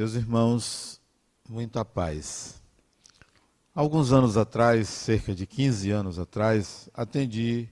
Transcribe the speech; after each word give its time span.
Meus 0.00 0.14
irmãos, 0.14 0.98
muita 1.46 1.84
paz. 1.84 2.62
Alguns 3.74 4.12
anos 4.12 4.38
atrás, 4.38 4.88
cerca 4.88 5.34
de 5.34 5.46
15 5.46 5.90
anos 5.90 6.18
atrás, 6.18 6.88
atendi 6.94 7.68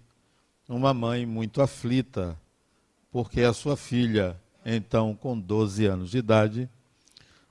uma 0.68 0.92
mãe 0.92 1.24
muito 1.24 1.62
aflita, 1.62 2.38
porque 3.10 3.40
a 3.40 3.54
sua 3.54 3.78
filha, 3.78 4.38
então 4.62 5.14
com 5.14 5.40
12 5.40 5.86
anos 5.86 6.10
de 6.10 6.18
idade, 6.18 6.68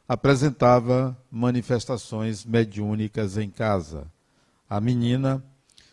apresentava 0.08 1.18
manifestações 1.32 2.46
mediúnicas 2.46 3.36
em 3.36 3.50
casa. 3.50 4.06
A 4.70 4.80
menina 4.80 5.44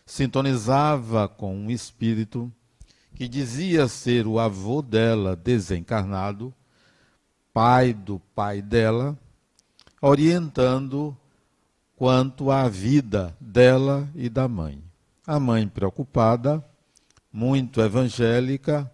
sintonizava 0.05 1.27
com 1.27 1.57
um 1.57 1.71
espírito 1.71 2.53
que 3.15 3.27
dizia 3.27 3.87
ser 3.87 4.27
o 4.27 4.37
avô 4.37 4.83
dela 4.83 5.35
desencarnado 5.35 6.53
pai 7.55 7.93
do 7.93 8.19
pai 8.35 8.61
dela, 8.61 9.17
orientando 10.01 11.15
quanto 11.95 12.51
à 12.51 12.67
vida 12.67 13.33
dela 13.39 14.09
e 14.13 14.27
da 14.27 14.45
mãe. 14.45 14.83
A 15.25 15.39
mãe, 15.39 15.65
preocupada, 15.65 16.61
muito 17.31 17.79
evangélica, 17.79 18.91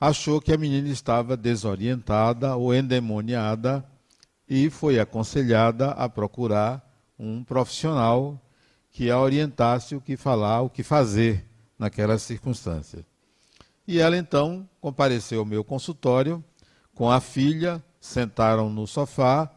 achou 0.00 0.40
que 0.40 0.52
a 0.52 0.58
menina 0.58 0.88
estava 0.88 1.36
desorientada 1.36 2.56
ou 2.56 2.74
endemoniada 2.74 3.88
e 4.48 4.68
foi 4.70 4.98
aconselhada 4.98 5.90
a 5.92 6.08
procurar 6.08 6.84
um 7.16 7.44
profissional 7.44 8.42
que 8.90 9.08
a 9.08 9.20
orientasse 9.20 9.94
o 9.94 10.00
que 10.00 10.16
falar, 10.16 10.62
o 10.62 10.68
que 10.68 10.82
fazer 10.82 11.48
naquelas 11.78 12.22
circunstâncias. 12.22 13.04
E 13.86 14.00
ela 14.00 14.16
então 14.16 14.68
compareceu 14.80 15.38
ao 15.38 15.46
meu 15.46 15.62
consultório 15.62 16.42
com 16.94 17.10
a 17.10 17.20
filha, 17.20 17.82
sentaram 18.00 18.70
no 18.70 18.86
sofá, 18.86 19.50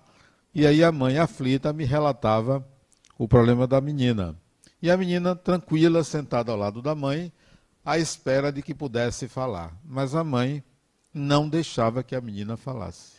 e 0.54 0.66
aí 0.66 0.84
a 0.84 0.92
mãe 0.92 1.18
aflita 1.18 1.72
me 1.72 1.86
relatava 1.86 2.66
o 3.18 3.28
problema 3.28 3.68
da 3.68 3.80
menina. 3.80 4.36
E 4.82 4.92
a 4.92 4.98
menina 4.98 5.36
tranquila, 5.36 6.04
sentada 6.04 6.52
ao 6.52 6.58
lado 6.58 6.82
da 6.82 6.96
mãe, 6.96 7.32
à 7.84 7.98
espera 7.98 8.52
de 8.52 8.62
que 8.62 8.74
pudesse 8.74 9.28
falar. 9.28 9.76
Mas 9.84 10.14
a 10.14 10.24
mãe 10.24 10.64
não 11.14 11.50
deixava 11.50 12.04
que 12.04 12.16
a 12.16 12.22
menina 12.22 12.58
falasse. 12.58 13.18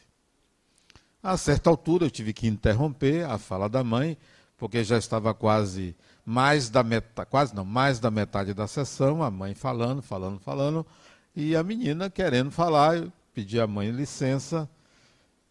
A 1.22 1.36
certa 1.36 1.68
altura 1.68 2.06
eu 2.06 2.10
tive 2.10 2.32
que 2.32 2.46
interromper 2.46 3.24
a 3.24 3.38
fala 3.38 3.68
da 3.68 3.82
mãe, 3.82 4.16
porque 4.56 4.84
já 4.84 4.96
estava 4.98 5.34
quase 5.34 5.96
mais 6.24 6.68
da 6.68 6.82
metade, 6.82 7.28
quase 7.30 7.54
não, 7.54 7.64
mais 7.64 7.98
da 7.98 8.10
metade 8.10 8.52
da 8.54 8.66
sessão, 8.66 9.22
a 9.22 9.30
mãe 9.30 9.54
falando, 9.54 10.02
falando, 10.02 10.38
falando, 10.38 10.86
e 11.34 11.56
a 11.56 11.62
menina 11.62 12.10
querendo 12.10 12.50
falar, 12.50 13.10
pedi 13.38 13.60
à 13.60 13.68
mãe 13.68 13.92
licença 13.92 14.68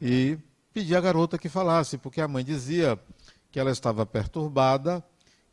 e 0.01 0.37
pedi 0.73 0.93
à 0.93 0.99
garota 0.99 1.37
que 1.37 1.47
falasse, 1.47 1.97
porque 1.97 2.19
a 2.19 2.27
mãe 2.27 2.43
dizia 2.43 2.99
que 3.49 3.57
ela 3.57 3.71
estava 3.71 4.05
perturbada, 4.05 5.01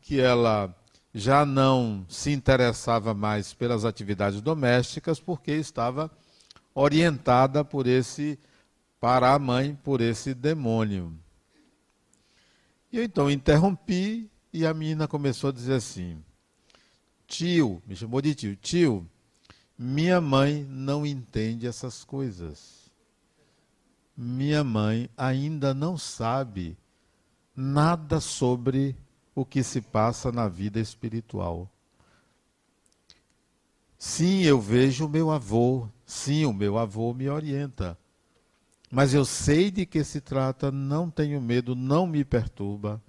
que 0.01 0.19
ela 0.19 0.75
já 1.13 1.45
não 1.45 2.05
se 2.09 2.31
interessava 2.33 3.13
mais 3.13 3.53
pelas 3.53 3.85
atividades 3.85 4.41
domésticas, 4.41 5.17
porque 5.17 5.53
estava 5.53 6.11
orientada 6.73 7.63
por 7.63 7.87
esse 7.87 8.37
para 8.99 9.33
a 9.33 9.39
mãe 9.39 9.73
por 9.81 10.01
esse 10.01 10.33
demônio. 10.33 11.17
E 12.91 12.97
eu 12.97 13.03
então 13.05 13.31
interrompi 13.31 14.29
e 14.51 14.65
a 14.65 14.73
menina 14.73 15.07
começou 15.07 15.51
a 15.51 15.53
dizer 15.53 15.75
assim: 15.75 16.21
Tio, 17.27 17.81
me 17.87 17.95
chamou 17.95 18.21
de 18.21 18.35
tio, 18.35 18.57
tio, 18.57 19.09
minha 19.77 20.21
mãe 20.21 20.65
não 20.69 21.05
entende 21.05 21.67
essas 21.67 22.03
coisas. 22.03 22.91
Minha 24.15 24.63
mãe 24.63 25.09
ainda 25.17 25.73
não 25.73 25.97
sabe 25.97 26.77
nada 27.55 28.19
sobre 28.21 28.95
o 29.33 29.45
que 29.45 29.61
se 29.61 29.81
passa 29.81 30.31
na 30.31 30.47
vida 30.47 30.79
espiritual. 30.79 31.69
Sim, 33.97 34.43
eu 34.43 34.61
vejo 34.61 35.05
o 35.05 35.09
meu 35.09 35.31
avô, 35.31 35.89
sim, 36.05 36.45
o 36.45 36.53
meu 36.53 36.77
avô 36.77 37.13
me 37.13 37.29
orienta. 37.29 37.97
Mas 38.89 39.13
eu 39.13 39.25
sei 39.25 39.71
de 39.71 39.85
que 39.85 40.03
se 40.03 40.21
trata, 40.21 40.71
não 40.71 41.09
tenho 41.09 41.41
medo, 41.41 41.75
não 41.75 42.07
me 42.07 42.23
perturba. 42.23 43.01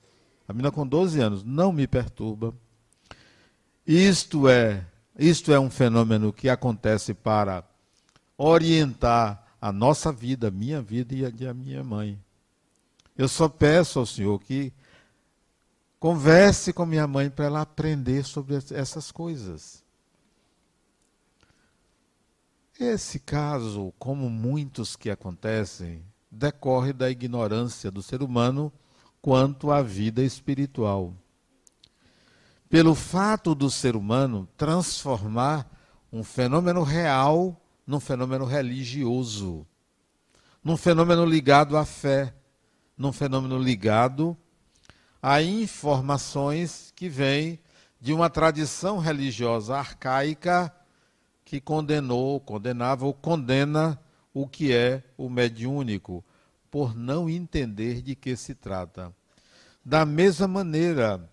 A 0.48 0.52
menina 0.52 0.72
com 0.72 0.86
12 0.86 1.20
anos, 1.20 1.44
não 1.44 1.70
me 1.70 1.86
perturba. 1.86 2.54
Isto 3.86 4.48
é 4.48 4.84
isto 5.18 5.52
é 5.52 5.58
um 5.58 5.70
fenômeno 5.70 6.32
que 6.32 6.48
acontece 6.48 7.14
para 7.14 7.64
orientar 8.36 9.46
a 9.60 9.72
nossa 9.72 10.12
vida, 10.12 10.48
a 10.48 10.50
minha 10.50 10.82
vida 10.82 11.14
e 11.14 11.24
a 11.24 11.30
de 11.30 11.52
minha 11.54 11.82
mãe. 11.82 12.18
Eu 13.16 13.28
só 13.28 13.48
peço 13.48 13.98
ao 13.98 14.06
Senhor 14.06 14.38
que 14.40 14.72
converse 15.98 16.72
com 16.72 16.84
minha 16.84 17.06
mãe 17.06 17.30
para 17.30 17.46
ela 17.46 17.62
aprender 17.62 18.24
sobre 18.24 18.56
essas 18.56 19.10
coisas. 19.10 19.82
Esse 22.78 23.18
caso, 23.18 23.94
como 23.98 24.28
muitos 24.28 24.96
que 24.96 25.08
acontecem, 25.08 26.04
decorre 26.30 26.92
da 26.92 27.10
ignorância 27.10 27.90
do 27.90 28.02
ser 28.02 28.22
humano 28.22 28.70
quanto 29.22 29.70
à 29.70 29.80
vida 29.80 30.22
espiritual 30.22 31.14
pelo 32.68 32.94
fato 32.94 33.54
do 33.54 33.70
ser 33.70 33.96
humano 33.96 34.48
transformar 34.56 35.70
um 36.12 36.24
fenômeno 36.24 36.82
real 36.82 37.60
num 37.86 38.00
fenômeno 38.00 38.44
religioso, 38.44 39.66
num 40.62 40.76
fenômeno 40.76 41.24
ligado 41.24 41.76
à 41.76 41.84
fé, 41.84 42.34
num 42.96 43.12
fenômeno 43.12 43.58
ligado 43.58 44.36
a 45.22 45.42
informações 45.42 46.92
que 46.94 47.08
vêm 47.08 47.58
de 48.00 48.12
uma 48.12 48.28
tradição 48.28 48.98
religiosa 48.98 49.76
arcaica 49.76 50.72
que 51.44 51.60
condenou, 51.60 52.40
condenava 52.40 53.06
ou 53.06 53.14
condena 53.14 54.00
o 54.34 54.46
que 54.46 54.72
é 54.72 55.02
o 55.16 55.28
mediúnico, 55.28 56.24
por 56.70 56.94
não 56.94 57.30
entender 57.30 58.02
de 58.02 58.14
que 58.14 58.36
se 58.36 58.54
trata. 58.54 59.12
Da 59.84 60.04
mesma 60.04 60.46
maneira, 60.46 61.28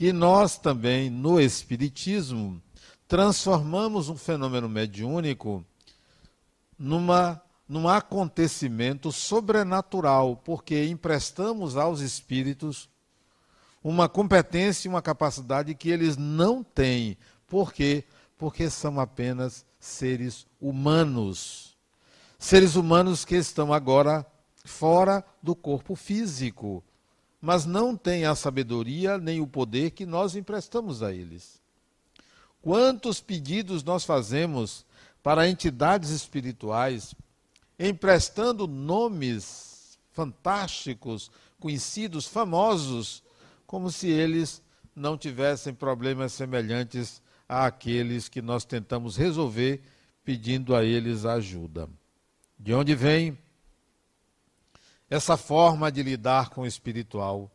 que 0.00 0.14
nós 0.14 0.56
também, 0.56 1.10
no 1.10 1.38
Espiritismo, 1.38 2.58
transformamos 3.06 4.08
um 4.08 4.16
fenômeno 4.16 4.66
mediúnico 4.66 5.62
numa, 6.78 7.38
num 7.68 7.86
acontecimento 7.86 9.12
sobrenatural, 9.12 10.36
porque 10.42 10.86
emprestamos 10.86 11.76
aos 11.76 12.00
espíritos 12.00 12.88
uma 13.84 14.08
competência 14.08 14.88
e 14.88 14.90
uma 14.90 15.02
capacidade 15.02 15.74
que 15.74 15.90
eles 15.90 16.16
não 16.16 16.64
têm. 16.64 17.14
Por 17.46 17.70
quê? 17.70 18.04
Porque 18.38 18.70
são 18.70 18.98
apenas 18.98 19.66
seres 19.78 20.46
humanos. 20.58 21.76
Seres 22.38 22.74
humanos 22.74 23.26
que 23.26 23.36
estão 23.36 23.70
agora 23.70 24.24
fora 24.64 25.22
do 25.42 25.54
corpo 25.54 25.94
físico 25.94 26.82
mas 27.40 27.64
não 27.64 27.96
têm 27.96 28.26
a 28.26 28.34
sabedoria 28.34 29.16
nem 29.16 29.40
o 29.40 29.46
poder 29.46 29.92
que 29.92 30.04
nós 30.04 30.36
emprestamos 30.36 31.02
a 31.02 31.12
eles. 31.12 31.60
Quantos 32.60 33.20
pedidos 33.20 33.82
nós 33.82 34.04
fazemos 34.04 34.84
para 35.22 35.48
entidades 35.48 36.10
espirituais, 36.10 37.14
emprestando 37.78 38.66
nomes 38.66 39.98
fantásticos, 40.12 41.30
conhecidos, 41.58 42.26
famosos, 42.26 43.22
como 43.66 43.90
se 43.90 44.08
eles 44.08 44.62
não 44.94 45.16
tivessem 45.16 45.72
problemas 45.72 46.32
semelhantes 46.32 47.22
àqueles 47.48 48.28
que 48.28 48.42
nós 48.42 48.64
tentamos 48.64 49.16
resolver 49.16 49.82
pedindo 50.24 50.74
a 50.74 50.84
eles 50.84 51.24
ajuda. 51.24 51.88
De 52.58 52.74
onde 52.74 52.94
vem 52.94 53.38
essa 55.10 55.36
forma 55.36 55.90
de 55.90 56.04
lidar 56.04 56.50
com 56.50 56.62
o 56.62 56.66
espiritual, 56.66 57.50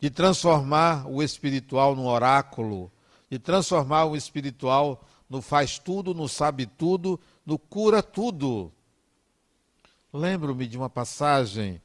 de 0.00 0.08
transformar 0.08 1.06
o 1.08 1.20
espiritual 1.20 1.96
num 1.96 2.06
oráculo, 2.06 2.90
de 3.28 3.38
transformar 3.38 4.04
o 4.04 4.16
espiritual 4.16 5.04
no 5.28 5.42
faz 5.42 5.76
tudo, 5.76 6.14
no 6.14 6.28
sabe 6.28 6.66
tudo, 6.66 7.18
no 7.44 7.58
cura 7.58 8.00
tudo. 8.00 8.72
Lembro-me 10.12 10.68
de 10.68 10.78
uma 10.78 10.88
passagem 10.88 11.82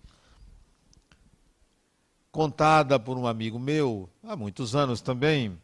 contada 2.31 2.99
por 2.99 3.17
um 3.17 3.25
amigo 3.25 3.57
meu, 3.57 4.07
há 4.23 4.35
muitos 4.35 4.75
anos 4.75 5.01
também. 5.01 5.59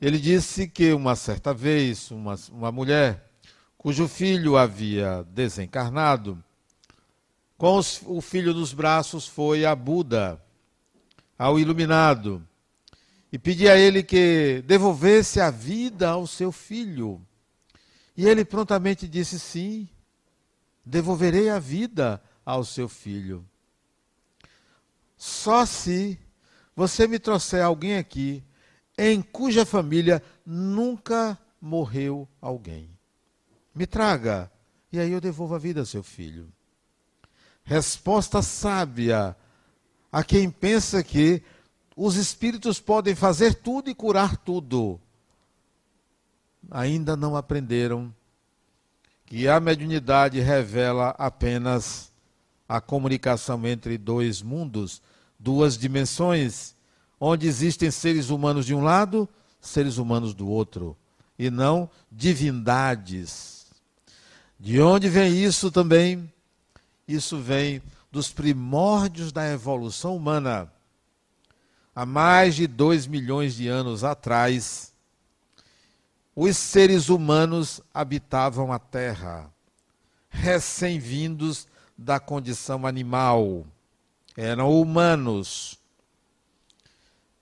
Ele 0.00 0.18
disse 0.18 0.68
que 0.68 0.92
uma 0.92 1.16
certa 1.16 1.52
vez, 1.52 2.12
uma, 2.12 2.36
uma 2.52 2.70
mulher 2.70 3.28
cujo 3.76 4.06
filho 4.06 4.56
havia 4.56 5.24
desencarnado, 5.30 6.42
com 7.56 7.76
os, 7.76 8.00
o 8.04 8.20
filho 8.20 8.52
dos 8.52 8.72
braços 8.72 9.26
foi 9.26 9.64
a 9.64 9.74
Buda, 9.74 10.42
ao 11.38 11.58
iluminado, 11.58 12.46
e 13.32 13.38
pedia 13.38 13.72
a 13.72 13.78
ele 13.78 14.02
que 14.02 14.62
devolvesse 14.66 15.40
a 15.40 15.50
vida 15.50 16.08
ao 16.08 16.26
seu 16.26 16.52
filho. 16.52 17.20
E 18.16 18.26
ele 18.26 18.44
prontamente 18.44 19.06
disse: 19.08 19.38
Sim, 19.38 19.88
devolverei 20.84 21.48
a 21.48 21.58
vida 21.58 22.22
ao 22.44 22.64
seu 22.64 22.88
filho. 22.88 23.44
Só 25.16 25.66
se 25.66 26.18
você 26.74 27.06
me 27.06 27.18
trouxer 27.18 27.62
alguém 27.62 27.96
aqui 27.96 28.44
em 28.98 29.20
cuja 29.20 29.66
família 29.66 30.22
nunca 30.44 31.38
morreu 31.60 32.28
alguém. 32.40 32.90
Me 33.74 33.86
traga, 33.86 34.50
e 34.92 34.98
aí 34.98 35.10
eu 35.10 35.20
devolvo 35.20 35.54
a 35.54 35.58
vida 35.58 35.80
ao 35.80 35.86
seu 35.86 36.02
filho. 36.02 36.50
Resposta 37.66 38.40
sábia 38.42 39.36
a 40.12 40.22
quem 40.22 40.48
pensa 40.48 41.02
que 41.02 41.42
os 41.96 42.14
espíritos 42.14 42.78
podem 42.78 43.12
fazer 43.12 43.54
tudo 43.54 43.90
e 43.90 43.94
curar 43.94 44.36
tudo. 44.36 45.00
Ainda 46.70 47.16
não 47.16 47.36
aprenderam 47.36 48.14
que 49.26 49.48
a 49.48 49.58
mediunidade 49.58 50.38
revela 50.38 51.08
apenas 51.18 52.12
a 52.68 52.80
comunicação 52.80 53.66
entre 53.66 53.98
dois 53.98 54.40
mundos, 54.42 55.02
duas 55.36 55.76
dimensões, 55.76 56.72
onde 57.18 57.48
existem 57.48 57.90
seres 57.90 58.30
humanos 58.30 58.64
de 58.64 58.76
um 58.76 58.84
lado, 58.84 59.28
seres 59.60 59.98
humanos 59.98 60.34
do 60.34 60.48
outro, 60.48 60.96
e 61.36 61.50
não 61.50 61.90
divindades. 62.12 63.66
De 64.58 64.80
onde 64.80 65.08
vem 65.08 65.42
isso 65.42 65.68
também? 65.72 66.32
Isso 67.06 67.38
vem 67.38 67.82
dos 68.10 68.32
primórdios 68.32 69.30
da 69.30 69.48
evolução 69.48 70.16
humana. 70.16 70.72
Há 71.94 72.04
mais 72.04 72.54
de 72.54 72.66
dois 72.66 73.06
milhões 73.06 73.54
de 73.54 73.68
anos 73.68 74.04
atrás, 74.04 74.92
os 76.34 76.56
seres 76.56 77.08
humanos 77.08 77.80
habitavam 77.94 78.70
a 78.70 78.78
Terra, 78.78 79.50
recém-vindos 80.28 81.66
da 81.96 82.20
condição 82.20 82.86
animal. 82.86 83.64
Eram 84.36 84.70
humanos. 84.70 85.78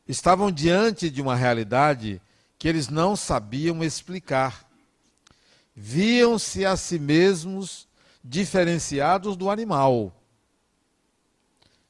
Estavam 0.07 0.53
diante 0.53 1.11
de 1.11 1.21
uma 1.21 1.35
realidade 1.35 2.23
que 2.57 2.69
eles 2.69 2.89
não 2.89 3.17
sabiam 3.17 3.83
explicar. 3.83 4.65
Viam-se 5.75 6.65
a 6.65 6.77
si 6.77 7.01
mesmos 7.01 7.89
diferenciados 8.25 9.37
do 9.37 9.51
animal. 9.51 10.13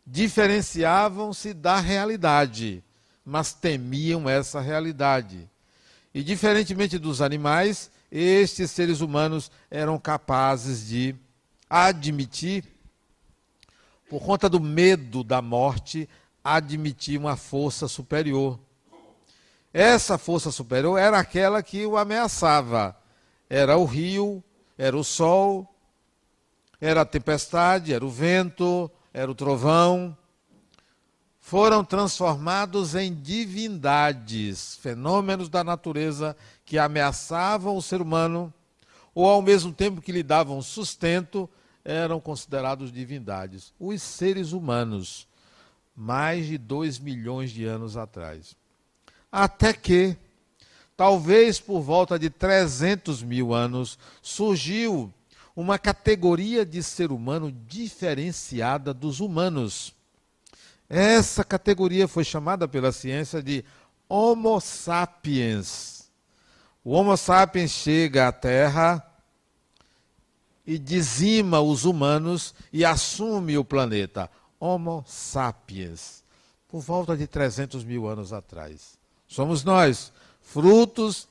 Diferenciavam-se 0.05 1.55
da 1.55 1.79
realidade, 1.79 2.83
mas 3.25 3.55
temiam 3.55 4.29
essa 4.29 4.61
realidade 4.61 5.49
e, 6.15 6.23
diferentemente 6.23 6.97
dos 6.97 7.21
animais, 7.21 7.91
estes 8.11 8.71
seres 8.71 9.01
humanos 9.01 9.51
eram 9.69 9.99
capazes 9.99 10.87
de 10.87 11.17
admitir, 11.69 12.65
por 14.09 14.23
conta 14.23 14.49
do 14.49 14.61
medo 14.61 15.25
da 15.25 15.43
morte, 15.43 16.09
admitir 16.45 17.19
uma 17.19 17.37
força 17.37 17.89
superior. 17.89 18.61
Essa 19.73 20.17
força 20.17 20.53
superior 20.53 20.97
era 20.97 21.19
aquela 21.19 21.61
que 21.65 21.85
o 21.85 21.97
ameaçava. 21.97 22.97
Era 23.51 23.77
o 23.77 23.85
rio, 23.85 24.43
era 24.79 24.97
o 24.97 25.03
sol, 25.03 25.74
era 26.85 27.03
a 27.03 27.07
tempestade, 27.07 27.93
era 27.93 28.05
o 28.05 28.11
vento, 28.11 28.91
era 29.13 29.31
o 29.31 29.35
trovão 29.35 30.17
foram 31.45 31.85
transformados 31.85 32.95
em 32.95 33.13
divindades, 33.13 34.77
fenômenos 34.77 35.51
da 35.51 35.63
natureza 35.63 36.35
que 36.65 36.79
ameaçavam 36.79 37.77
o 37.77 37.83
ser 37.83 38.01
humano, 38.01 38.51
ou 39.15 39.29
ao 39.29 39.43
mesmo 39.43 39.71
tempo 39.71 40.01
que 40.01 40.11
lhe 40.11 40.23
davam 40.23 40.63
sustento, 40.63 41.47
eram 41.85 42.19
considerados 42.19 42.91
divindades. 42.91 43.75
Os 43.79 44.01
seres 44.01 44.53
humanos, 44.53 45.29
mais 45.95 46.47
de 46.47 46.57
dois 46.57 46.99
milhões 46.99 47.51
de 47.51 47.67
anos 47.67 47.95
atrás. 47.95 48.57
Até 49.31 49.75
que, 49.75 50.17
talvez 50.97 51.61
por 51.61 51.83
volta 51.83 52.19
de 52.19 52.31
300 52.31 53.23
mil 53.23 53.53
anos, 53.53 53.99
surgiu 54.23 55.13
uma 55.55 55.79
categoria 55.79 56.65
de 56.65 56.83
ser 56.83 57.13
humano 57.13 57.53
diferenciada 57.67 58.93
dos 58.93 59.21
humanos 59.21 59.95
essa 60.89 61.43
categoria 61.43 62.07
foi 62.07 62.25
chamada 62.25 62.69
pela 62.69 62.93
ciência 62.93 63.43
de 63.43 63.65
Homo 64.09 64.61
sapiens. 64.61 66.11
O 66.85 66.93
Homo 66.93 67.17
sapiens 67.17 67.71
chega 67.71 68.29
à 68.29 68.33
Terra 68.33 69.05
e 70.67 70.79
dizima 70.79 71.61
os 71.61 71.85
humanos 71.85 72.55
e 72.73 72.85
assume 72.85 73.57
o 73.57 73.65
planeta. 73.65 74.31
Homo 74.61 75.05
sapiens. 75.07 76.23
Por 76.69 76.81
volta 76.81 77.17
de 77.17 77.27
300 77.27 77.83
mil 77.83 78.07
anos 78.07 78.33
atrás. 78.33 78.99
Somos 79.27 79.65
nós, 79.65 80.13
frutos 80.43 81.27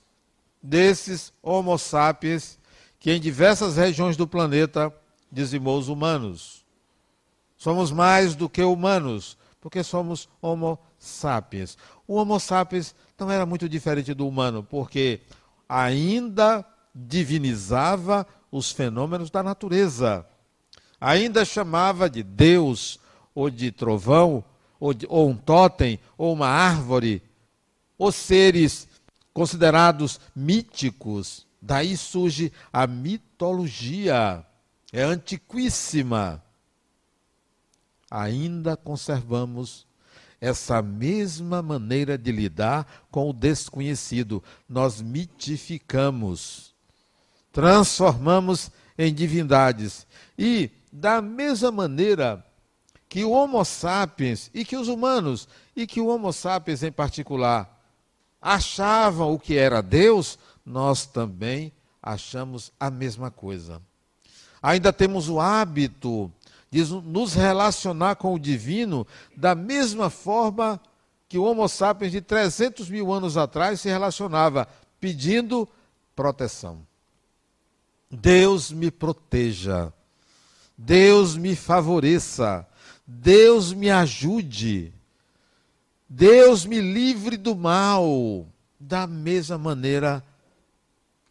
desses 0.62 1.31
Homo 1.42 1.78
sapiens 1.78 2.58
que 3.04 3.12
em 3.12 3.20
diversas 3.20 3.76
regiões 3.76 4.16
do 4.16 4.26
planeta 4.26 4.92
dizimou 5.30 5.78
os 5.78 5.90
humanos. 5.90 6.64
Somos 7.58 7.92
mais 7.92 8.34
do 8.34 8.48
que 8.48 8.64
humanos, 8.64 9.38
porque 9.60 9.84
somos 9.84 10.30
Homo 10.42 10.80
sapiens. 10.98 11.78
O 12.08 12.16
Homo 12.16 12.40
sapiens 12.40 12.96
não 13.20 13.30
era 13.30 13.46
muito 13.46 13.68
diferente 13.68 14.14
do 14.14 14.26
humano, 14.26 14.64
porque 14.64 15.20
ainda 15.68 16.66
divinizava 16.96 18.26
os 18.50 18.72
fenômenos 18.72 19.30
da 19.30 19.44
natureza. 19.44 20.26
Ainda 20.98 21.44
chamava 21.44 22.10
de 22.10 22.24
Deus, 22.24 23.02
ou 23.36 23.50
de 23.50 23.70
trovão, 23.70 24.42
ou, 24.80 24.94
de, 24.94 25.06
ou 25.10 25.30
um 25.30 25.36
totem, 25.36 26.00
ou 26.18 26.32
uma 26.32 26.48
árvore, 26.48 27.22
os 28.00 28.16
seres 28.16 28.88
considerados 29.34 30.22
míticos. 30.34 31.46
Daí 31.65 31.95
surge 31.95 32.51
a 32.71 32.86
mitologia. 32.86 34.45
É 34.92 35.01
antiquíssima 35.01 36.44
ainda 38.13 38.77
conservamos 38.77 39.88
essa 40.39 40.83
mesma 40.83 41.63
maneira 41.63 42.15
de 42.15 42.31
lidar 42.31 42.86
com 43.10 43.27
o 43.27 43.33
desconhecido. 43.33 44.44
Nós 44.69 45.02
mitificamos, 45.02 46.76
transformamos 47.52 48.69
em 48.95 49.11
divindades. 49.11 50.06
E, 50.38 50.69
da 50.92 51.23
mesma 51.23 51.71
maneira 51.71 52.45
que 53.09 53.23
o 53.23 53.31
Homo 53.31 53.66
sapiens 53.66 54.52
e 54.54 54.64
que 54.64 54.78
os 54.78 54.88
humanos, 54.88 55.47
e 55.76 55.88
que 55.88 55.99
o 55.99 56.07
Homo 56.07 56.31
sapiens 56.31 56.83
em 56.83 56.92
particular, 56.92 57.81
achavam 58.40 59.33
o 59.33 59.40
que 59.40 59.57
era 59.57 59.81
Deus, 59.81 60.38
nós 60.66 61.06
também 61.06 61.72
achamos 62.02 62.72
a 62.80 62.90
mesma 62.90 63.30
coisa. 63.32 63.82
Ainda 64.62 64.94
temos 64.94 65.30
o 65.30 65.40
hábito 65.40 66.32
de 66.72 66.84
nos 66.86 67.34
relacionar 67.34 68.16
com 68.16 68.34
o 68.34 68.40
divino 68.40 69.06
da 69.36 69.54
mesma 69.54 70.10
forma 70.10 70.82
que 71.30 71.38
o 71.38 71.44
Homo 71.44 71.68
sapiens 71.68 72.12
de 72.12 72.22
300 72.22 72.90
mil 72.90 73.12
anos 73.12 73.38
atrás 73.38 73.82
se 73.82 73.90
relacionava, 73.90 74.68
pedindo 75.00 75.68
proteção. 76.16 76.86
Deus 78.10 78.72
me 78.72 78.92
proteja, 78.92 79.92
Deus 80.78 81.36
me 81.36 81.56
favoreça, 81.56 82.68
Deus 83.06 83.74
me 83.74 83.90
ajude, 83.90 84.94
Deus 86.08 86.66
me 86.66 86.80
livre 86.80 87.38
do 87.38 87.56
mal, 87.56 88.48
da 88.80 89.08
mesma 89.08 89.58
maneira 89.58 90.24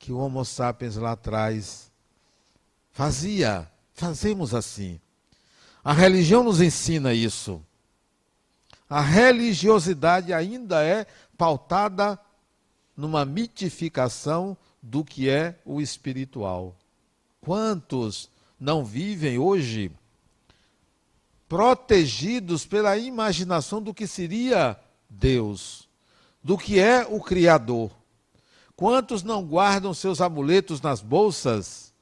que 0.03 0.11
o 0.11 0.19
Homo 0.19 0.45
sapiens 0.45 0.97
lá 0.97 1.13
atrás 1.13 1.89
fazia. 2.91 3.71
Fazemos 3.95 4.53
assim. 4.53 5.01
A 5.85 5.93
religião 5.93 6.43
nos 6.43 6.61
ensina 6.61 7.15
isso. 7.15 7.65
A 8.91 9.01
religiosidade 9.01 10.33
ainda 10.33 10.83
é 10.83 11.07
pautada 11.39 12.19
numa 12.97 13.25
mitificação 13.25 14.57
do 14.83 15.05
que 15.05 15.31
é 15.31 15.61
o 15.65 15.81
espiritual. 15.81 16.75
Quantos 17.41 18.29
não 18.59 18.85
vivem 18.85 19.39
hoje 19.39 19.93
protegidos 21.49 22.67
pela 22.67 22.99
imaginação 22.99 23.81
do 23.81 23.95
que 23.95 24.09
seria 24.09 24.77
Deus, 25.09 25.89
do 26.43 26.59
que 26.59 26.81
é 26.81 27.07
o 27.09 27.21
Criador? 27.21 28.02
Quantos 28.77 29.23
não 29.23 29.45
guardam 29.45 29.95
seus 29.95 30.21
amuletos 30.21 30.81
nas 30.81 31.01
bolsas? 31.01 31.93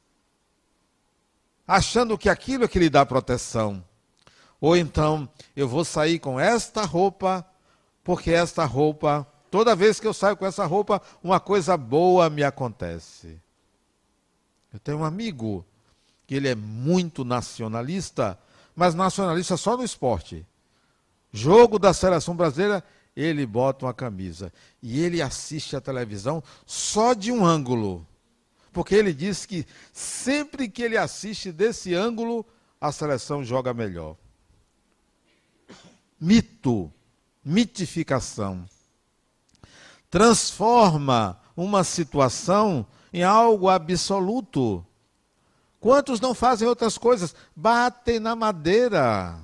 achando 1.70 2.18
que 2.18 2.28
aquilo 2.28 2.64
é 2.64 2.68
que 2.68 2.80
lhe 2.80 2.90
dá 2.90 3.06
proteção. 3.06 3.84
Ou 4.60 4.76
então, 4.76 5.28
eu 5.54 5.68
vou 5.68 5.84
sair 5.84 6.18
com 6.18 6.38
esta 6.38 6.84
roupa, 6.84 7.46
porque 8.02 8.32
esta 8.32 8.64
roupa, 8.64 9.24
toda 9.52 9.76
vez 9.76 10.00
que 10.00 10.06
eu 10.06 10.12
saio 10.12 10.36
com 10.36 10.44
essa 10.44 10.66
roupa, 10.66 11.00
uma 11.22 11.38
coisa 11.38 11.76
boa 11.76 12.28
me 12.28 12.42
acontece. 12.42 13.40
Eu 14.72 14.80
tenho 14.80 14.98
um 14.98 15.04
amigo 15.04 15.64
que 16.26 16.34
ele 16.34 16.48
é 16.48 16.56
muito 16.56 17.24
nacionalista, 17.24 18.36
mas 18.74 18.92
nacionalista 18.92 19.56
só 19.56 19.76
no 19.76 19.84
esporte. 19.84 20.44
Jogo 21.32 21.78
da 21.78 21.94
seleção 21.94 22.34
brasileira, 22.34 22.82
ele 23.16 23.46
bota 23.46 23.86
uma 23.86 23.94
camisa. 23.94 24.52
E 24.82 25.00
ele 25.00 25.20
assiste 25.20 25.76
a 25.76 25.80
televisão 25.80 26.42
só 26.64 27.12
de 27.14 27.32
um 27.32 27.44
ângulo. 27.44 28.06
Porque 28.72 28.94
ele 28.94 29.12
diz 29.12 29.44
que 29.44 29.66
sempre 29.92 30.68
que 30.68 30.82
ele 30.82 30.96
assiste 30.96 31.50
desse 31.50 31.94
ângulo, 31.94 32.46
a 32.80 32.92
seleção 32.92 33.44
joga 33.44 33.74
melhor. 33.74 34.16
Mito, 36.20 36.92
mitificação. 37.44 38.64
Transforma 40.08 41.40
uma 41.56 41.84
situação 41.84 42.86
em 43.12 43.22
algo 43.22 43.68
absoluto. 43.68 44.84
Quantos 45.80 46.20
não 46.20 46.34
fazem 46.34 46.68
outras 46.68 46.98
coisas? 46.98 47.34
Batem 47.56 48.20
na 48.20 48.36
madeira. 48.36 49.38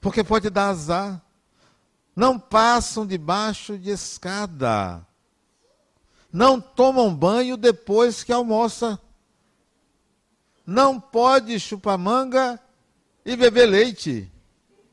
Porque 0.00 0.24
pode 0.24 0.50
dar 0.50 0.70
azar. 0.70 1.22
Não 2.14 2.38
passam 2.38 3.06
debaixo 3.06 3.78
de 3.78 3.90
escada. 3.90 5.06
Não 6.32 6.60
tomam 6.60 7.14
banho 7.14 7.56
depois 7.56 8.22
que 8.22 8.32
almoça. 8.32 8.98
Não 10.66 11.00
pode 11.00 11.58
chupar 11.58 11.98
manga 11.98 12.60
e 13.24 13.36
beber 13.36 13.66
leite. 13.66 14.30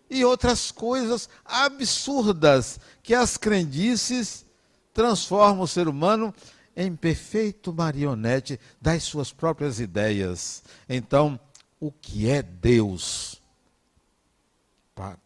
E 0.09 0.25
outras 0.25 0.71
coisas 0.71 1.29
absurdas 1.45 2.79
que 3.03 3.13
as 3.13 3.37
crendices 3.37 4.45
transformam 4.93 5.61
o 5.61 5.67
ser 5.67 5.87
humano 5.87 6.33
em 6.75 6.95
perfeito 6.95 7.73
marionete 7.73 8.59
das 8.81 9.03
suas 9.03 9.31
próprias 9.31 9.79
ideias. 9.79 10.63
Então, 10.87 11.39
o 11.79 11.91
que 11.91 12.29
é 12.29 12.41
Deus? 12.41 13.39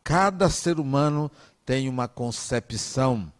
Cada 0.03 0.49
ser 0.49 0.79
humano 0.79 1.31
tem 1.65 1.89
uma 1.89 2.07
concepção. 2.07 3.31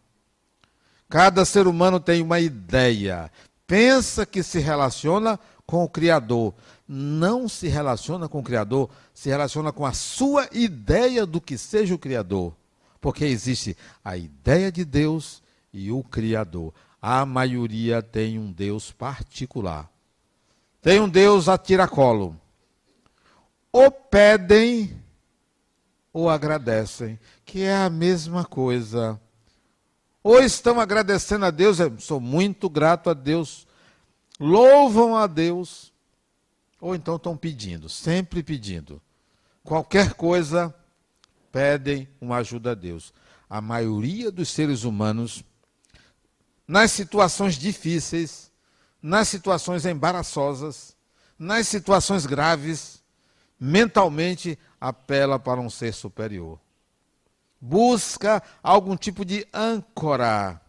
Cada 1.09 1.45
ser 1.45 1.67
humano 1.67 1.99
tem 1.99 2.21
uma 2.21 2.39
ideia. 2.39 3.31
Pensa 3.67 4.25
que 4.25 4.41
se 4.43 4.59
relaciona 4.59 5.39
com 5.65 5.83
o 5.83 5.89
Criador. 5.89 6.53
Não 6.87 7.47
se 7.47 7.67
relaciona 7.67 8.27
com 8.27 8.39
o 8.39 8.43
Criador, 8.43 8.89
se 9.13 9.29
relaciona 9.29 9.71
com 9.71 9.85
a 9.85 9.93
sua 9.93 10.47
ideia 10.51 11.25
do 11.25 11.39
que 11.39 11.57
seja 11.57 11.95
o 11.95 11.99
Criador. 11.99 12.55
Porque 12.99 13.25
existe 13.25 13.77
a 14.03 14.17
ideia 14.17 14.71
de 14.71 14.85
Deus 14.85 15.41
e 15.71 15.91
o 15.91 16.03
Criador 16.03 16.73
a 17.05 17.25
maioria 17.25 18.01
tem 18.01 18.39
um 18.39 18.49
Deus 18.49 18.89
particular. 18.89 19.91
Tem 20.81 21.01
um 21.01 21.09
Deus 21.09 21.49
a 21.49 21.57
tiracolo. 21.57 22.39
Ou 23.73 23.91
pedem 23.91 25.03
ou 26.13 26.29
agradecem, 26.29 27.19
que 27.45 27.61
é 27.61 27.75
a 27.75 27.89
mesma 27.89 28.45
coisa. 28.45 29.19
Ou 30.23 30.39
estão 30.39 30.79
agradecendo 30.79 31.45
a 31.45 31.51
Deus, 31.51 31.79
eu 31.79 31.99
sou 31.99 32.19
muito 32.19 32.69
grato 32.69 33.09
a 33.09 33.13
Deus, 33.13 33.67
louvam 34.39 35.15
a 35.15 35.27
Deus, 35.27 35.91
ou 36.79 36.95
então 36.95 37.17
estão 37.17 37.35
pedindo, 37.35 37.89
sempre 37.89 38.41
pedindo. 38.41 39.01
Qualquer 39.63 40.13
coisa, 40.13 40.73
pedem 41.51 42.09
uma 42.19 42.37
ajuda 42.37 42.71
a 42.71 42.75
Deus. 42.75 43.13
A 43.49 43.61
maioria 43.61 44.31
dos 44.31 44.49
seres 44.49 44.83
humanos 44.83 45.43
nas 46.67 46.91
situações 46.91 47.55
difíceis, 47.55 48.51
nas 49.01 49.27
situações 49.27 49.85
embaraçosas, 49.85 50.95
nas 51.37 51.67
situações 51.67 52.25
graves, 52.25 53.03
mentalmente 53.59 54.57
apela 54.79 55.37
para 55.37 55.61
um 55.61 55.69
ser 55.69 55.93
superior. 55.93 56.59
Busca 57.65 58.43
algum 58.61 58.97
tipo 58.97 59.23
de 59.23 59.47
âncora. 59.53 60.59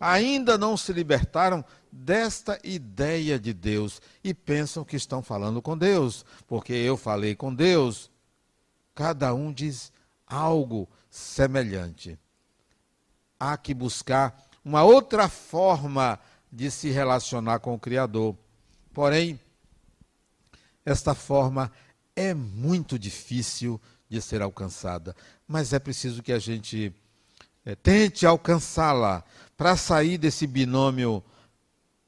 Ainda 0.00 0.56
não 0.56 0.74
se 0.74 0.90
libertaram 0.90 1.62
desta 1.92 2.58
ideia 2.64 3.38
de 3.38 3.52
Deus 3.52 4.00
e 4.24 4.32
pensam 4.32 4.86
que 4.86 4.96
estão 4.96 5.22
falando 5.22 5.60
com 5.60 5.76
Deus, 5.76 6.24
porque 6.46 6.72
eu 6.72 6.96
falei 6.96 7.36
com 7.36 7.54
Deus. 7.54 8.10
Cada 8.94 9.34
um 9.34 9.52
diz 9.52 9.92
algo 10.26 10.88
semelhante. 11.10 12.18
Há 13.38 13.58
que 13.58 13.74
buscar 13.74 14.48
uma 14.64 14.82
outra 14.82 15.28
forma 15.28 16.18
de 16.50 16.70
se 16.70 16.88
relacionar 16.88 17.58
com 17.58 17.74
o 17.74 17.78
Criador. 17.78 18.34
Porém, 18.94 19.38
esta 20.86 21.14
forma 21.14 21.70
é 22.16 22.32
muito 22.32 22.98
difícil 22.98 23.78
de 24.08 24.22
ser 24.22 24.40
alcançada, 24.40 25.14
mas 25.46 25.72
é 25.72 25.78
preciso 25.78 26.22
que 26.22 26.32
a 26.32 26.38
gente 26.38 26.92
é, 27.64 27.74
tente 27.74 28.26
alcançá-la 28.26 29.24
para 29.56 29.76
sair 29.76 30.18
desse 30.18 30.46
binômio 30.46 31.22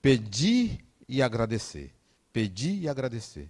pedir 0.02 0.84
e 1.08 1.22
agradecer. 1.22 1.92
Pedir 2.32 2.82
e 2.82 2.88
agradecer. 2.88 3.48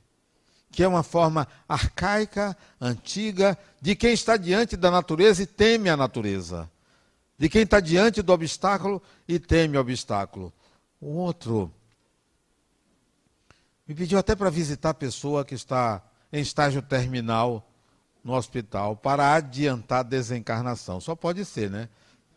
Que 0.71 0.83
é 0.83 0.89
uma 0.89 1.03
forma 1.03 1.49
arcaica, 1.69 2.57
antiga, 2.81 3.57
de 3.81 3.97
quem 3.97 4.13
está 4.13 4.37
diante 4.37 4.77
da 4.77 4.91
natureza 4.91 5.43
e 5.43 5.47
teme 5.47 5.89
a 5.89 5.97
natureza 5.97 6.71
de 7.39 7.49
quem 7.49 7.63
está 7.63 7.79
diante 7.79 8.21
do 8.21 8.33
obstáculo 8.33 9.01
e 9.27 9.39
teme 9.39 9.77
o 9.77 9.81
obstáculo. 9.81 10.53
O 11.01 11.11
outro 11.15 11.73
me 13.87 13.95
pediu 13.95 14.19
até 14.19 14.35
para 14.35 14.51
visitar 14.51 14.91
a 14.91 14.95
pessoa 14.95 15.45
que 15.45 15.55
está 15.55 16.03
em 16.33 16.43
estágio 16.43 16.83
terminal 16.83 17.71
no 18.23 18.35
hospital 18.35 18.97
para 18.97 19.35
adiantar 19.35 20.01
a 20.01 20.03
desencarnação. 20.03 21.01
Só 21.01 21.15
pode 21.15 21.45
ser, 21.45 21.71
né? 21.71 21.89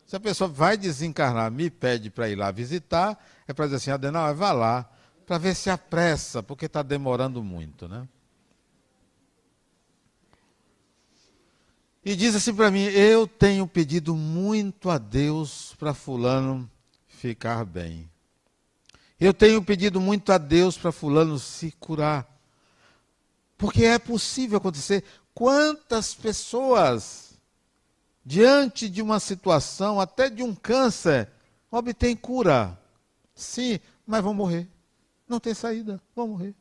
Se 0.06 0.16
a 0.16 0.20
pessoa 0.20 0.48
vai 0.48 0.76
desencarnar, 0.76 1.50
me 1.50 1.70
pede 1.70 2.10
para 2.10 2.28
ir 2.28 2.36
lá 2.36 2.50
visitar, 2.50 3.18
é 3.46 3.52
para 3.52 3.66
dizer 3.66 3.76
assim, 3.76 3.90
Adenal, 3.90 4.34
vá 4.34 4.52
lá, 4.52 4.90
para 5.26 5.38
ver 5.38 5.54
se 5.54 5.70
apressa, 5.70 6.42
porque 6.42 6.66
está 6.66 6.82
demorando 6.82 7.42
muito, 7.42 7.88
né? 7.88 8.06
E 12.04 12.16
diz 12.16 12.34
assim 12.34 12.54
para 12.54 12.70
mim: 12.70 12.82
Eu 12.84 13.26
tenho 13.26 13.66
pedido 13.66 14.14
muito 14.16 14.90
a 14.90 14.98
Deus 14.98 15.74
para 15.78 15.94
Fulano 15.94 16.68
ficar 17.06 17.64
bem. 17.64 18.10
Eu 19.20 19.32
tenho 19.32 19.62
pedido 19.62 20.00
muito 20.00 20.32
a 20.32 20.38
Deus 20.38 20.76
para 20.76 20.90
Fulano 20.90 21.38
se 21.38 21.70
curar. 21.78 22.28
Porque 23.56 23.84
é 23.84 23.96
possível 23.96 24.58
acontecer. 24.58 25.04
Quantas 25.34 26.14
pessoas, 26.14 27.34
diante 28.24 28.88
de 28.88 29.00
uma 29.00 29.18
situação, 29.18 30.00
até 30.00 30.28
de 30.28 30.42
um 30.42 30.54
câncer, 30.54 31.28
obtêm 31.70 32.14
cura? 32.14 32.78
Sim, 33.34 33.80
mas 34.06 34.22
vão 34.22 34.34
morrer. 34.34 34.68
Não 35.26 35.40
tem 35.40 35.54
saída, 35.54 36.00
vão 36.14 36.28
morrer. 36.28 36.54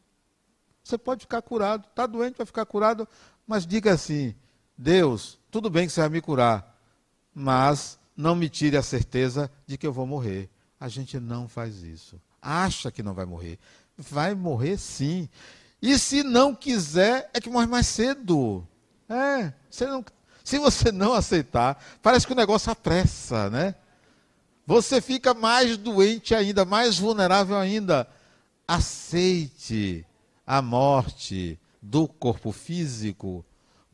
Você 0.83 0.97
pode 0.97 1.21
ficar 1.21 1.41
curado, 1.41 1.85
está 1.87 2.07
doente, 2.07 2.37
vai 2.37 2.45
ficar 2.45 2.65
curado, 2.65 3.07
mas 3.45 3.65
diga 3.65 3.93
assim: 3.93 4.33
Deus, 4.77 5.37
tudo 5.51 5.69
bem 5.69 5.85
que 5.85 5.93
você 5.93 6.01
vai 6.01 6.09
me 6.09 6.21
curar, 6.21 6.79
mas 7.33 7.99
não 8.15 8.35
me 8.35 8.49
tire 8.49 8.77
a 8.77 8.83
certeza 8.83 9.51
de 9.67 9.77
que 9.77 9.85
eu 9.85 9.93
vou 9.93 10.07
morrer. 10.07 10.49
A 10.79 10.87
gente 10.87 11.19
não 11.19 11.47
faz 11.47 11.83
isso. 11.83 12.19
Acha 12.41 12.91
que 12.91 13.03
não 13.03 13.13
vai 13.13 13.25
morrer. 13.25 13.59
Vai 13.97 14.33
morrer 14.33 14.77
sim. 14.77 15.29
E 15.81 15.97
se 15.97 16.23
não 16.23 16.53
quiser, 16.53 17.29
é 17.33 17.41
que 17.41 17.49
morre 17.49 17.65
mais 17.65 17.87
cedo. 17.87 18.67
É, 19.09 19.51
você 19.69 19.85
não, 19.87 20.05
se 20.43 20.59
você 20.59 20.91
não 20.91 21.13
aceitar, 21.13 21.83
parece 22.01 22.27
que 22.27 22.33
o 22.33 22.35
negócio 22.35 22.71
apressa, 22.71 23.49
né? 23.49 23.75
Você 24.65 25.01
fica 25.01 25.33
mais 25.33 25.75
doente 25.75 26.35
ainda, 26.35 26.63
mais 26.63 26.99
vulnerável 26.99 27.57
ainda. 27.57 28.07
Aceite 28.67 30.05
a 30.45 30.61
morte 30.61 31.59
do 31.81 32.07
corpo 32.07 32.51
físico 32.51 33.43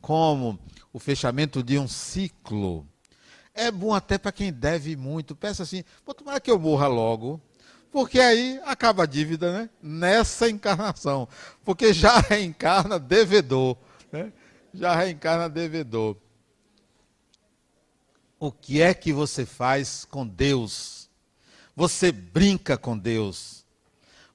como 0.00 0.58
o 0.92 0.98
fechamento 0.98 1.62
de 1.62 1.78
um 1.78 1.88
ciclo. 1.88 2.86
É 3.54 3.70
bom 3.70 3.92
até 3.94 4.18
para 4.18 4.30
quem 4.30 4.52
deve 4.52 4.94
muito. 4.94 5.34
Peça 5.34 5.62
assim, 5.62 5.82
tomara 6.16 6.38
que 6.38 6.50
eu 6.50 6.58
morra 6.58 6.86
logo. 6.86 7.40
Porque 7.90 8.20
aí 8.20 8.60
acaba 8.64 9.04
a 9.04 9.06
dívida, 9.06 9.52
né? 9.52 9.70
Nessa 9.82 10.48
encarnação. 10.48 11.28
Porque 11.64 11.92
já 11.92 12.18
reencarna 12.28 12.98
devedor. 12.98 13.76
Né? 14.12 14.32
Já 14.72 14.94
reencarna 14.94 15.48
devedor. 15.48 16.16
O 18.38 18.52
que 18.52 18.80
é 18.80 18.94
que 18.94 19.12
você 19.12 19.44
faz 19.44 20.04
com 20.04 20.26
Deus? 20.26 21.08
Você 21.74 22.12
brinca 22.12 22.76
com 22.76 22.96
Deus. 22.96 23.64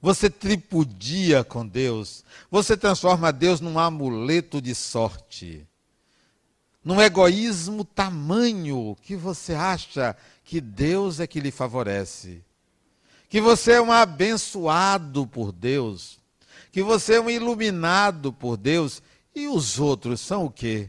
Você 0.00 0.28
tripudia 0.28 1.42
com 1.42 1.66
Deus. 1.66 2.24
Você 2.50 2.76
transforma 2.76 3.32
Deus 3.32 3.60
num 3.60 3.78
amuleto 3.78 4.60
de 4.60 4.74
sorte 4.74 5.66
num 6.84 7.00
egoísmo 7.00 7.84
tamanho 7.84 8.94
que 9.00 9.16
você 9.16 9.54
acha 9.54 10.14
que 10.44 10.60
Deus 10.60 11.18
é 11.18 11.26
que 11.26 11.40
lhe 11.40 11.50
favorece, 11.50 12.44
que 13.34 13.40
você 13.40 13.72
é 13.72 13.82
um 13.82 13.90
abençoado 13.90 15.26
por 15.26 15.50
Deus, 15.50 16.20
que 16.70 16.84
você 16.84 17.14
é 17.14 17.20
um 17.20 17.28
iluminado 17.28 18.32
por 18.32 18.56
Deus, 18.56 19.02
e 19.34 19.48
os 19.48 19.80
outros 19.80 20.20
são 20.20 20.44
o 20.44 20.50
quê? 20.50 20.88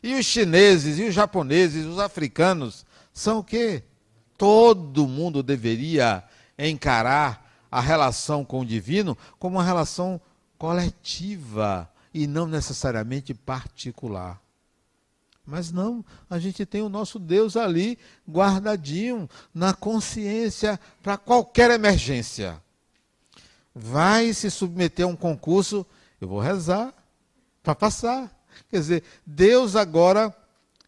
E 0.00 0.14
os 0.14 0.24
chineses, 0.24 1.00
e 1.00 1.02
os 1.02 1.12
japoneses, 1.12 1.84
e 1.84 1.88
os 1.88 1.98
africanos 1.98 2.86
são 3.12 3.40
o 3.40 3.42
quê? 3.42 3.82
Todo 4.38 5.08
mundo 5.08 5.42
deveria 5.42 6.22
encarar 6.56 7.52
a 7.68 7.80
relação 7.80 8.44
com 8.44 8.60
o 8.60 8.64
divino 8.64 9.18
como 9.36 9.56
uma 9.56 9.64
relação 9.64 10.20
coletiva 10.56 11.90
e 12.14 12.28
não 12.28 12.46
necessariamente 12.46 13.34
particular. 13.34 14.40
Mas 15.44 15.72
não, 15.72 16.04
a 16.30 16.38
gente 16.38 16.64
tem 16.64 16.82
o 16.82 16.88
nosso 16.88 17.18
Deus 17.18 17.56
ali 17.56 17.98
guardadinho 18.28 19.28
na 19.52 19.74
consciência 19.74 20.78
para 21.02 21.16
qualquer 21.16 21.70
emergência. 21.70 22.62
Vai 23.74 24.32
se 24.32 24.50
submeter 24.50 25.04
a 25.04 25.08
um 25.08 25.16
concurso, 25.16 25.84
eu 26.20 26.28
vou 26.28 26.38
rezar 26.38 26.94
para 27.62 27.74
passar. 27.74 28.30
Quer 28.70 28.78
dizer, 28.78 29.04
Deus 29.26 29.74
agora 29.74 30.34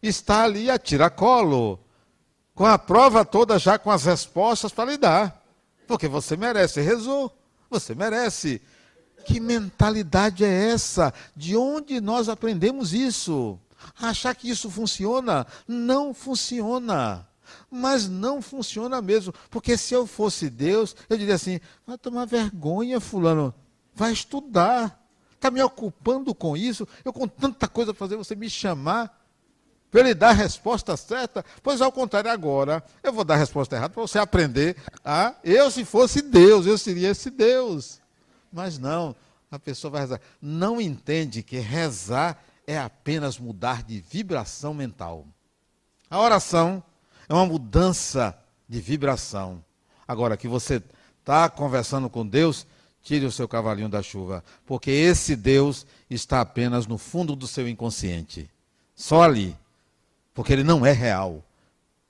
está 0.01 0.43
ali 0.43 0.69
a 0.69 0.77
tiracolo, 0.77 1.79
com 2.53 2.65
a 2.65 2.77
prova 2.77 3.25
toda 3.25 3.59
já 3.59 3.77
com 3.77 3.91
as 3.91 4.05
respostas 4.05 4.71
para 4.71 4.91
lhe 4.91 4.97
dar. 4.97 5.43
Porque 5.87 6.07
você 6.07 6.37
merece, 6.37 6.79
rezou, 6.79 7.35
você 7.69 7.93
merece. 7.93 8.61
Que 9.25 9.39
mentalidade 9.39 10.45
é 10.45 10.69
essa? 10.69 11.13
De 11.35 11.57
onde 11.57 11.99
nós 11.99 12.29
aprendemos 12.29 12.93
isso? 12.93 13.59
Achar 13.99 14.35
que 14.35 14.49
isso 14.49 14.69
funciona? 14.69 15.45
Não 15.67 16.13
funciona. 16.13 17.27
Mas 17.69 18.07
não 18.07 18.41
funciona 18.41 19.01
mesmo. 19.01 19.33
Porque 19.49 19.77
se 19.77 19.93
eu 19.93 20.07
fosse 20.07 20.49
Deus, 20.49 20.95
eu 21.09 21.17
diria 21.17 21.35
assim: 21.35 21.59
vai 21.85 21.97
tomar 21.97 22.25
vergonha, 22.25 22.99
Fulano. 22.99 23.53
Vai 23.93 24.11
estudar. 24.11 25.01
Está 25.33 25.51
me 25.51 25.61
ocupando 25.61 26.33
com 26.33 26.57
isso? 26.57 26.87
Eu 27.03 27.13
com 27.13 27.27
tanta 27.27 27.67
coisa 27.67 27.91
a 27.91 27.95
fazer, 27.95 28.15
você 28.15 28.35
me 28.35 28.49
chamar 28.49 29.15
para 29.91 30.01
ele 30.01 30.13
dar 30.13 30.29
a 30.29 30.33
resposta 30.33 30.97
certa? 30.97 31.45
Pois 31.63 31.81
ao 31.81 31.91
contrário, 31.91 32.29
agora 32.29 32.83
eu 33.01 33.13
vou 33.13 33.23
dar 33.23 33.35
a 33.35 33.37
resposta 33.37 33.75
errada 33.75 33.93
para 33.93 34.01
você 34.01 34.19
aprender 34.19 34.75
a. 35.03 35.35
Eu, 35.43 35.71
se 35.71 35.85
fosse 35.85 36.21
Deus, 36.21 36.65
eu 36.65 36.77
seria 36.77 37.11
esse 37.11 37.29
Deus. 37.29 38.01
Mas 38.51 38.77
não, 38.77 39.15
a 39.49 39.57
pessoa 39.57 39.91
vai 39.91 40.01
rezar. 40.01 40.19
Não 40.41 40.81
entende 40.81 41.43
que 41.43 41.59
rezar 41.59 42.43
é 42.67 42.77
apenas 42.77 43.37
mudar 43.37 43.83
de 43.83 43.99
vibração 43.99 44.73
mental. 44.73 45.25
A 46.09 46.19
oração 46.19 46.83
é 47.27 47.33
uma 47.33 47.45
mudança 47.45 48.37
de 48.67 48.79
vibração. 48.79 49.63
Agora 50.07 50.37
que 50.37 50.47
você 50.47 50.81
está 51.19 51.49
conversando 51.49 52.09
com 52.09 52.25
Deus, 52.25 52.65
tire 53.01 53.25
o 53.25 53.31
seu 53.31 53.47
cavalinho 53.47 53.89
da 53.89 54.01
chuva, 54.01 54.43
porque 54.65 54.91
esse 54.91 55.35
Deus 55.35 55.85
está 56.09 56.41
apenas 56.41 56.87
no 56.87 56.97
fundo 56.97 57.35
do 57.35 57.47
seu 57.47 57.67
inconsciente. 57.67 58.49
Só 58.95 59.21
ali. 59.23 59.55
Porque 60.33 60.51
ele 60.51 60.63
não 60.63 60.85
é 60.85 60.91
real. 60.91 61.43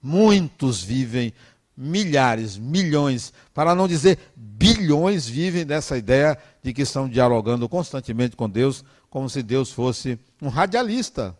Muitos 0.02 0.82
vivem, 0.82 1.34
milhares, 1.76 2.58
milhões, 2.58 3.34
para 3.54 3.76
não 3.76 3.88
dizer 3.88 4.18
bilhões, 4.36 5.28
vivem 5.28 5.66
dessa 5.66 5.98
ideia 5.98 6.38
de 6.64 6.74
que 6.74 6.82
estão 6.82 7.10
dialogando 7.10 7.68
constantemente 7.68 8.36
com 8.36 8.50
Deus, 8.50 8.84
como 9.16 9.30
se 9.30 9.42
Deus 9.42 9.72
fosse 9.72 10.20
um 10.42 10.50
radialista. 10.50 11.38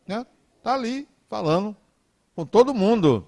Está 0.00 0.18
né? 0.20 0.26
Tá 0.62 0.72
ali 0.72 1.06
falando 1.28 1.76
com 2.34 2.46
todo 2.46 2.72
mundo. 2.72 3.26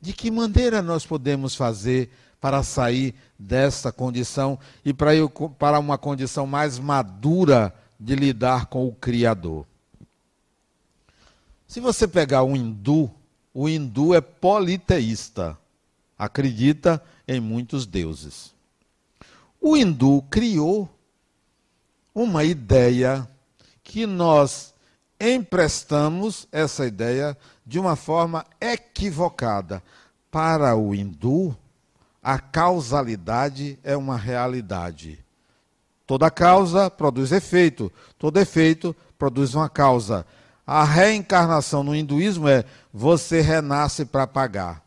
De 0.00 0.12
que 0.12 0.30
maneira 0.30 0.80
nós 0.80 1.04
podemos 1.04 1.56
fazer 1.56 2.12
para 2.40 2.62
sair 2.62 3.12
dessa 3.36 3.90
condição 3.90 4.56
e 4.84 4.94
para 4.94 5.12
ir 5.12 5.28
para 5.58 5.80
uma 5.80 5.98
condição 5.98 6.46
mais 6.46 6.78
madura 6.78 7.74
de 7.98 8.14
lidar 8.14 8.66
com 8.66 8.86
o 8.86 8.94
Criador? 8.94 9.66
Se 11.66 11.80
você 11.80 12.06
pegar 12.06 12.44
um 12.44 12.54
hindu, 12.54 13.10
o 13.52 13.68
hindu 13.68 14.14
é 14.14 14.20
politeísta, 14.20 15.58
acredita 16.16 17.02
em 17.26 17.40
muitos 17.40 17.84
deuses. 17.84 18.54
O 19.60 19.76
hindu 19.76 20.22
criou 20.30 20.88
uma 22.14 22.44
ideia 22.44 23.28
que 23.82 24.06
nós 24.06 24.74
emprestamos 25.20 26.48
essa 26.50 26.86
ideia 26.86 27.36
de 27.66 27.78
uma 27.78 27.96
forma 27.96 28.44
equivocada. 28.60 29.82
Para 30.30 30.76
o 30.76 30.94
hindu, 30.94 31.56
a 32.22 32.38
causalidade 32.38 33.78
é 33.82 33.96
uma 33.96 34.16
realidade. 34.16 35.24
Toda 36.06 36.30
causa 36.30 36.90
produz 36.90 37.32
efeito, 37.32 37.92
todo 38.18 38.38
efeito 38.38 38.94
produz 39.18 39.54
uma 39.54 39.68
causa. 39.68 40.26
A 40.66 40.84
reencarnação 40.84 41.82
no 41.82 41.94
hinduísmo 41.94 42.48
é 42.48 42.64
você 42.92 43.40
renasce 43.40 44.04
para 44.04 44.26
pagar. 44.26 44.84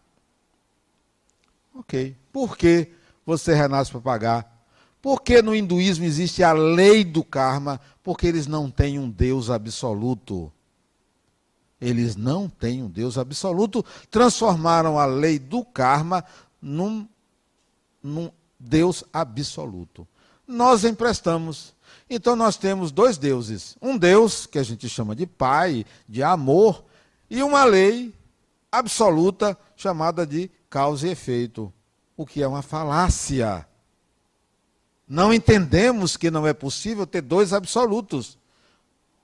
Ok. 1.75 2.15
Por 2.31 2.57
que 2.57 2.91
você 3.25 3.53
renasce 3.53 3.91
para 3.91 4.01
pagar? 4.01 4.52
Porque 5.03 5.41
no 5.41 5.53
hinduísmo 5.53 6.05
existe 6.05 6.41
a 6.43 6.53
lei 6.53 7.03
do 7.03 7.25
karma? 7.25 7.77
Porque 8.01 8.25
eles 8.25 8.47
não 8.47 8.71
têm 8.71 8.97
um 8.97 9.09
Deus 9.09 9.49
absoluto. 9.49 10.49
Eles 11.81 12.15
não 12.15 12.47
têm 12.47 12.81
um 12.81 12.89
Deus 12.89 13.17
absoluto. 13.17 13.83
Transformaram 14.09 14.97
a 14.97 15.05
lei 15.05 15.37
do 15.37 15.65
karma 15.65 16.23
num, 16.61 17.05
num 18.01 18.31
Deus 18.57 19.03
absoluto. 19.11 20.07
Nós 20.47 20.85
emprestamos. 20.85 21.73
Então 22.09 22.33
nós 22.33 22.55
temos 22.55 22.89
dois 22.89 23.17
deuses. 23.17 23.75
Um 23.81 23.97
Deus, 23.97 24.45
que 24.45 24.57
a 24.57 24.63
gente 24.63 24.87
chama 24.87 25.13
de 25.13 25.27
Pai, 25.27 25.85
de 26.07 26.23
amor, 26.23 26.81
e 27.29 27.43
uma 27.43 27.65
lei 27.65 28.13
absoluta 28.71 29.59
chamada 29.75 30.25
de 30.25 30.49
causa 30.69 31.09
e 31.09 31.11
efeito. 31.11 31.73
O 32.15 32.25
que 32.25 32.41
é 32.41 32.47
uma 32.47 32.61
falácia. 32.61 33.67
Não 35.13 35.31
entendemos 35.31 36.17
que 36.17 36.31
não 36.31 36.47
é 36.47 36.53
possível 36.53 37.05
ter 37.05 37.21
dois 37.21 37.53
absolutos. 37.53 38.35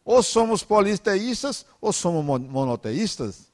Ou 0.06 0.22
somos 0.22 0.64
politeístas 0.64 1.66
ou 1.82 1.92
somos 1.92 2.24
monoteístas. 2.48 3.48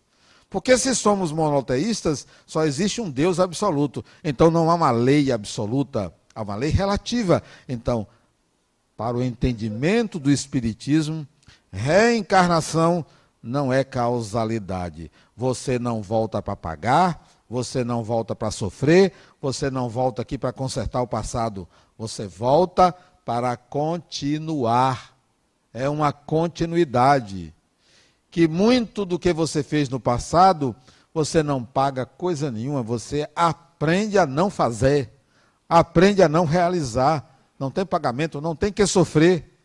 Porque 0.49 0.77
se 0.77 0.93
somos 0.93 1.31
monoteístas, 1.31 2.27
só 2.45 2.65
existe 2.65 2.99
um 2.99 3.09
Deus 3.09 3.39
absoluto. 3.39 4.03
Então 4.21 4.51
não 4.51 4.69
há 4.69 4.73
uma 4.73 4.91
lei 4.91 5.31
absoluta, 5.31 6.13
há 6.35 6.41
uma 6.41 6.55
lei 6.55 6.71
relativa. 6.71 7.41
Então, 7.69 8.05
para 8.97 9.15
o 9.15 9.23
entendimento 9.23 10.19
do 10.19 10.29
Espiritismo, 10.29 11.25
reencarnação 11.71 13.05
não 13.41 13.71
é 13.71 13.81
causalidade. 13.81 15.09
Você 15.37 15.79
não 15.79 16.01
volta 16.01 16.41
para 16.41 16.57
pagar, 16.57 17.25
você 17.49 17.81
não 17.81 18.03
volta 18.03 18.35
para 18.35 18.51
sofrer, 18.51 19.13
você 19.41 19.71
não 19.71 19.87
volta 19.87 20.21
aqui 20.21 20.37
para 20.37 20.51
consertar 20.51 21.01
o 21.01 21.07
passado. 21.07 21.65
Você 21.97 22.27
volta 22.27 22.93
para 23.25 23.55
continuar. 23.57 25.15
É 25.73 25.89
uma 25.89 26.13
continuidade. 26.13 27.53
Que 28.29 28.47
muito 28.47 29.05
do 29.05 29.17
que 29.17 29.33
você 29.33 29.63
fez 29.63 29.89
no 29.89 29.99
passado, 29.99 30.75
você 31.13 31.41
não 31.41 31.63
paga 31.63 32.05
coisa 32.05 32.51
nenhuma, 32.51 32.83
você 32.83 33.29
aprende 33.35 34.17
a 34.19 34.25
não 34.25 34.49
fazer, 34.49 35.09
aprende 35.67 36.21
a 36.21 36.29
não 36.29 36.45
realizar. 36.45 37.33
Não 37.57 37.71
tem 37.71 37.85
pagamento, 37.85 38.41
não 38.41 38.55
tem 38.55 38.71
que 38.71 38.85
sofrer. 38.85 39.57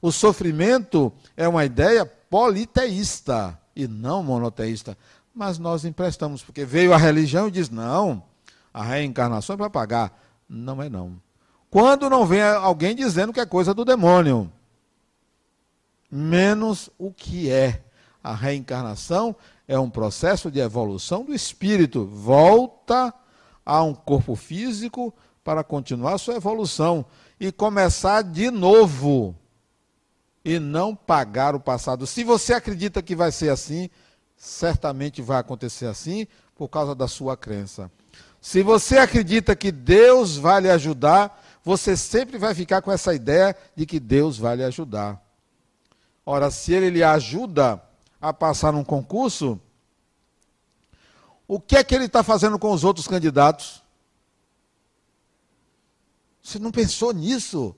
O 0.00 0.10
sofrimento 0.10 1.12
é 1.36 1.46
uma 1.46 1.64
ideia 1.64 2.06
politeísta 2.06 3.58
e 3.76 3.86
não 3.86 4.22
monoteísta. 4.22 4.96
Mas 5.34 5.58
nós 5.58 5.84
emprestamos, 5.84 6.42
porque 6.42 6.64
veio 6.64 6.94
a 6.94 6.96
religião 6.96 7.48
e 7.48 7.50
diz: 7.50 7.68
não, 7.68 8.22
a 8.72 8.82
reencarnação 8.82 9.54
é 9.54 9.56
para 9.58 9.68
pagar. 9.68 10.18
Não 10.48 10.82
é 10.82 10.88
não 10.88 11.20
quando 11.74 12.08
não 12.08 12.24
vem 12.24 12.40
alguém 12.40 12.94
dizendo 12.94 13.32
que 13.32 13.40
é 13.40 13.44
coisa 13.44 13.74
do 13.74 13.84
demônio. 13.84 14.48
Menos 16.08 16.88
o 16.96 17.12
que 17.12 17.50
é. 17.50 17.82
A 18.22 18.32
reencarnação 18.32 19.34
é 19.66 19.76
um 19.76 19.90
processo 19.90 20.52
de 20.52 20.60
evolução 20.60 21.24
do 21.24 21.34
espírito. 21.34 22.06
Volta 22.06 23.12
a 23.66 23.82
um 23.82 23.92
corpo 23.92 24.36
físico 24.36 25.12
para 25.42 25.64
continuar 25.64 26.16
sua 26.18 26.36
evolução 26.36 27.04
e 27.40 27.50
começar 27.50 28.22
de 28.22 28.52
novo. 28.52 29.34
E 30.44 30.60
não 30.60 30.94
pagar 30.94 31.56
o 31.56 31.60
passado. 31.60 32.06
Se 32.06 32.22
você 32.22 32.52
acredita 32.52 33.02
que 33.02 33.16
vai 33.16 33.32
ser 33.32 33.48
assim, 33.48 33.90
certamente 34.36 35.20
vai 35.20 35.40
acontecer 35.40 35.86
assim 35.86 36.28
por 36.54 36.68
causa 36.68 36.94
da 36.94 37.08
sua 37.08 37.36
crença. 37.36 37.90
Se 38.40 38.62
você 38.62 38.98
acredita 38.98 39.56
que 39.56 39.72
Deus 39.72 40.36
vai 40.36 40.60
lhe 40.60 40.70
ajudar, 40.70 41.43
você 41.64 41.96
sempre 41.96 42.36
vai 42.36 42.54
ficar 42.54 42.82
com 42.82 42.92
essa 42.92 43.14
ideia 43.14 43.56
de 43.74 43.86
que 43.86 43.98
Deus 43.98 44.36
vai 44.36 44.56
lhe 44.56 44.64
ajudar. 44.64 45.20
Ora, 46.26 46.50
se 46.50 46.72
ele 46.72 46.90
lhe 46.90 47.02
ajuda 47.02 47.82
a 48.20 48.32
passar 48.32 48.72
num 48.72 48.84
concurso, 48.84 49.58
o 51.48 51.58
que 51.58 51.76
é 51.76 51.84
que 51.84 51.94
ele 51.94 52.04
está 52.04 52.22
fazendo 52.22 52.58
com 52.58 52.70
os 52.70 52.84
outros 52.84 53.08
candidatos? 53.08 53.82
Você 56.42 56.58
não 56.58 56.70
pensou 56.70 57.12
nisso? 57.12 57.74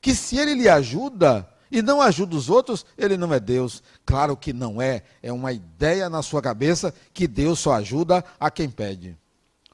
Que 0.00 0.14
se 0.14 0.38
ele 0.38 0.54
lhe 0.54 0.68
ajuda 0.68 1.48
e 1.70 1.82
não 1.82 2.00
ajuda 2.00 2.36
os 2.36 2.48
outros, 2.48 2.86
ele 2.96 3.16
não 3.16 3.34
é 3.34 3.40
Deus. 3.40 3.82
Claro 4.04 4.36
que 4.36 4.52
não 4.52 4.80
é. 4.80 5.02
É 5.22 5.32
uma 5.32 5.52
ideia 5.52 6.08
na 6.08 6.22
sua 6.22 6.40
cabeça 6.40 6.94
que 7.12 7.26
Deus 7.26 7.58
só 7.58 7.74
ajuda 7.74 8.24
a 8.40 8.50
quem 8.50 8.70
pede 8.70 9.16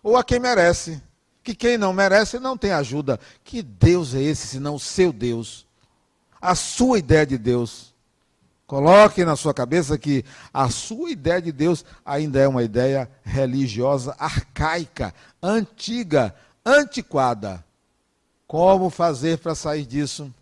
ou 0.02 0.16
a 0.16 0.24
quem 0.24 0.40
merece. 0.40 1.00
Que 1.42 1.54
quem 1.54 1.76
não 1.76 1.92
merece 1.92 2.38
não 2.38 2.56
tem 2.56 2.72
ajuda. 2.72 3.18
Que 3.44 3.62
Deus 3.62 4.14
é 4.14 4.22
esse, 4.22 4.46
senão 4.46 4.76
o 4.76 4.80
seu 4.80 5.12
Deus? 5.12 5.66
A 6.40 6.54
sua 6.54 6.98
ideia 6.98 7.26
de 7.26 7.36
Deus. 7.36 7.92
Coloque 8.66 9.24
na 9.24 9.36
sua 9.36 9.52
cabeça 9.52 9.98
que 9.98 10.24
a 10.52 10.70
sua 10.70 11.10
ideia 11.10 11.42
de 11.42 11.52
Deus 11.52 11.84
ainda 12.04 12.40
é 12.40 12.48
uma 12.48 12.62
ideia 12.62 13.10
religiosa 13.22 14.16
arcaica, 14.18 15.14
antiga, 15.42 16.34
antiquada. 16.64 17.62
Como 18.46 18.88
fazer 18.88 19.38
para 19.38 19.54
sair 19.54 19.84
disso? 19.84 20.32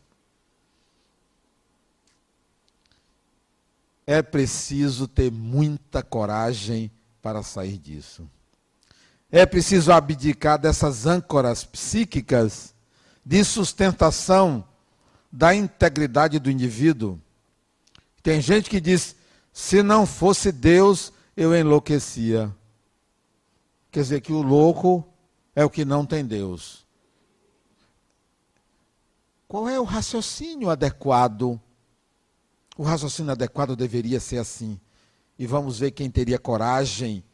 É 4.06 4.22
preciso 4.22 5.08
ter 5.08 5.32
muita 5.32 6.02
coragem 6.02 6.90
para 7.22 7.42
sair 7.42 7.78
disso. 7.78 8.28
É 9.32 9.46
preciso 9.46 9.92
abdicar 9.92 10.58
dessas 10.58 11.06
âncoras 11.06 11.64
psíquicas 11.64 12.74
de 13.24 13.44
sustentação 13.44 14.64
da 15.30 15.54
integridade 15.54 16.38
do 16.38 16.50
indivíduo. 16.50 17.20
Tem 18.22 18.40
gente 18.40 18.68
que 18.68 18.80
diz: 18.80 19.14
se 19.52 19.82
não 19.82 20.04
fosse 20.04 20.50
Deus, 20.50 21.12
eu 21.36 21.54
enlouquecia. 21.54 22.54
Quer 23.90 24.00
dizer 24.02 24.20
que 24.20 24.32
o 24.32 24.42
louco 24.42 25.06
é 25.54 25.64
o 25.64 25.70
que 25.70 25.84
não 25.84 26.04
tem 26.04 26.24
Deus. 26.24 26.86
Qual 29.46 29.68
é 29.68 29.78
o 29.80 29.84
raciocínio 29.84 30.70
adequado? 30.70 31.60
O 32.76 32.82
raciocínio 32.82 33.32
adequado 33.32 33.74
deveria 33.76 34.20
ser 34.20 34.38
assim. 34.38 34.78
E 35.38 35.46
vamos 35.46 35.78
ver 35.78 35.90
quem 35.90 36.10
teria 36.10 36.38
coragem 36.38 37.24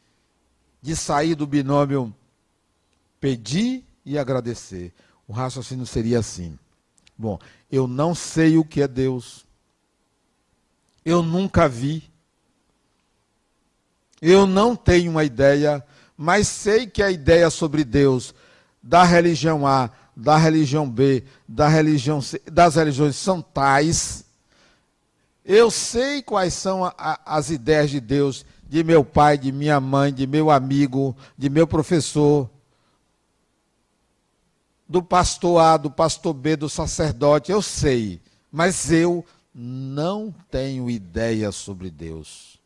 de 0.87 0.95
sair 0.95 1.35
do 1.35 1.49
binômio 1.49 2.15
pedir 3.21 3.85
e 4.05 4.17
agradecer. 4.17 4.95
O 5.27 5.33
raciocínio 5.33 5.85
seria 5.85 6.21
assim: 6.21 6.57
Bom, 7.19 7.41
eu 7.69 7.89
não 7.89 8.15
sei 8.15 8.57
o 8.57 8.65
que 8.65 8.81
é 8.81 8.87
Deus. 8.87 9.45
Eu 11.05 11.25
nunca 11.25 11.69
vi. 11.69 12.09
Eu 14.23 14.47
não 14.47 14.77
tenho 14.77 15.11
uma 15.11 15.25
ideia, 15.25 15.85
mas 16.17 16.47
sei 16.47 16.87
que 16.87 17.03
a 17.03 17.11
ideia 17.11 17.51
sobre 17.51 17.85
Deus 17.85 18.33
da 18.81 19.03
religião 19.03 19.67
A 19.67 19.91
da 20.17 20.37
religião 20.39 20.89
B, 20.89 21.25
da 21.47 21.69
religião 21.69 22.23
C, 22.23 22.41
das 22.51 22.77
religiões 22.77 23.17
são 23.17 23.43
tais. 23.43 24.25
Eu 25.45 25.71
sei 25.71 26.23
quais 26.23 26.55
são 26.55 26.85
a, 26.85 26.95
a, 26.97 27.37
as 27.37 27.51
ideias 27.51 27.91
de 27.91 28.01
Deus, 28.01 28.47
de 28.69 28.83
meu 28.83 29.05
pai, 29.05 29.39
de 29.39 29.53
minha 29.53 29.81
mãe, 29.81 30.13
de 30.13 30.27
meu 30.27 30.51
amigo, 30.51 31.17
de 31.37 31.49
meu 31.49 31.67
professor, 31.67 32.51
do 34.89 35.03
pastor 35.03 35.61
A, 35.61 35.77
do 35.77 35.91
pastor 35.91 36.35
B, 36.35 36.57
do 36.57 36.69
sacerdote, 36.69 37.51
eu 37.51 37.61
sei, 37.61 38.21
mas 38.51 38.91
eu 38.91 39.25
não 39.55 40.35
tenho 40.51 40.89
ideia 40.91 41.51
sobre 41.51 41.91
Deus. 41.91 42.59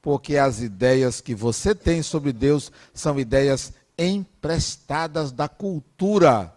Porque 0.00 0.36
as 0.36 0.60
ideias 0.60 1.20
que 1.20 1.34
você 1.34 1.74
tem 1.74 2.02
sobre 2.02 2.32
Deus 2.32 2.70
são 2.92 3.18
ideias 3.18 3.72
emprestadas 3.96 5.32
da 5.32 5.48
cultura 5.48 6.52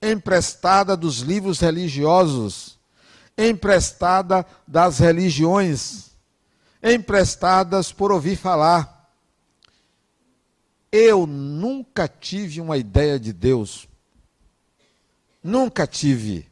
emprestada 0.00 0.96
dos 0.96 1.18
livros 1.18 1.58
religiosos, 1.60 2.78
emprestada 3.36 4.46
das 4.66 4.98
religiões, 4.98 6.07
emprestadas 6.82 7.92
por 7.92 8.12
ouvir 8.12 8.36
falar. 8.36 9.12
Eu 10.90 11.26
nunca 11.26 12.08
tive 12.08 12.60
uma 12.60 12.76
ideia 12.76 13.18
de 13.18 13.32
Deus. 13.32 13.88
Nunca 15.42 15.86
tive. 15.86 16.48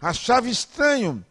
Achava 0.00 0.48
estranho 0.48 1.24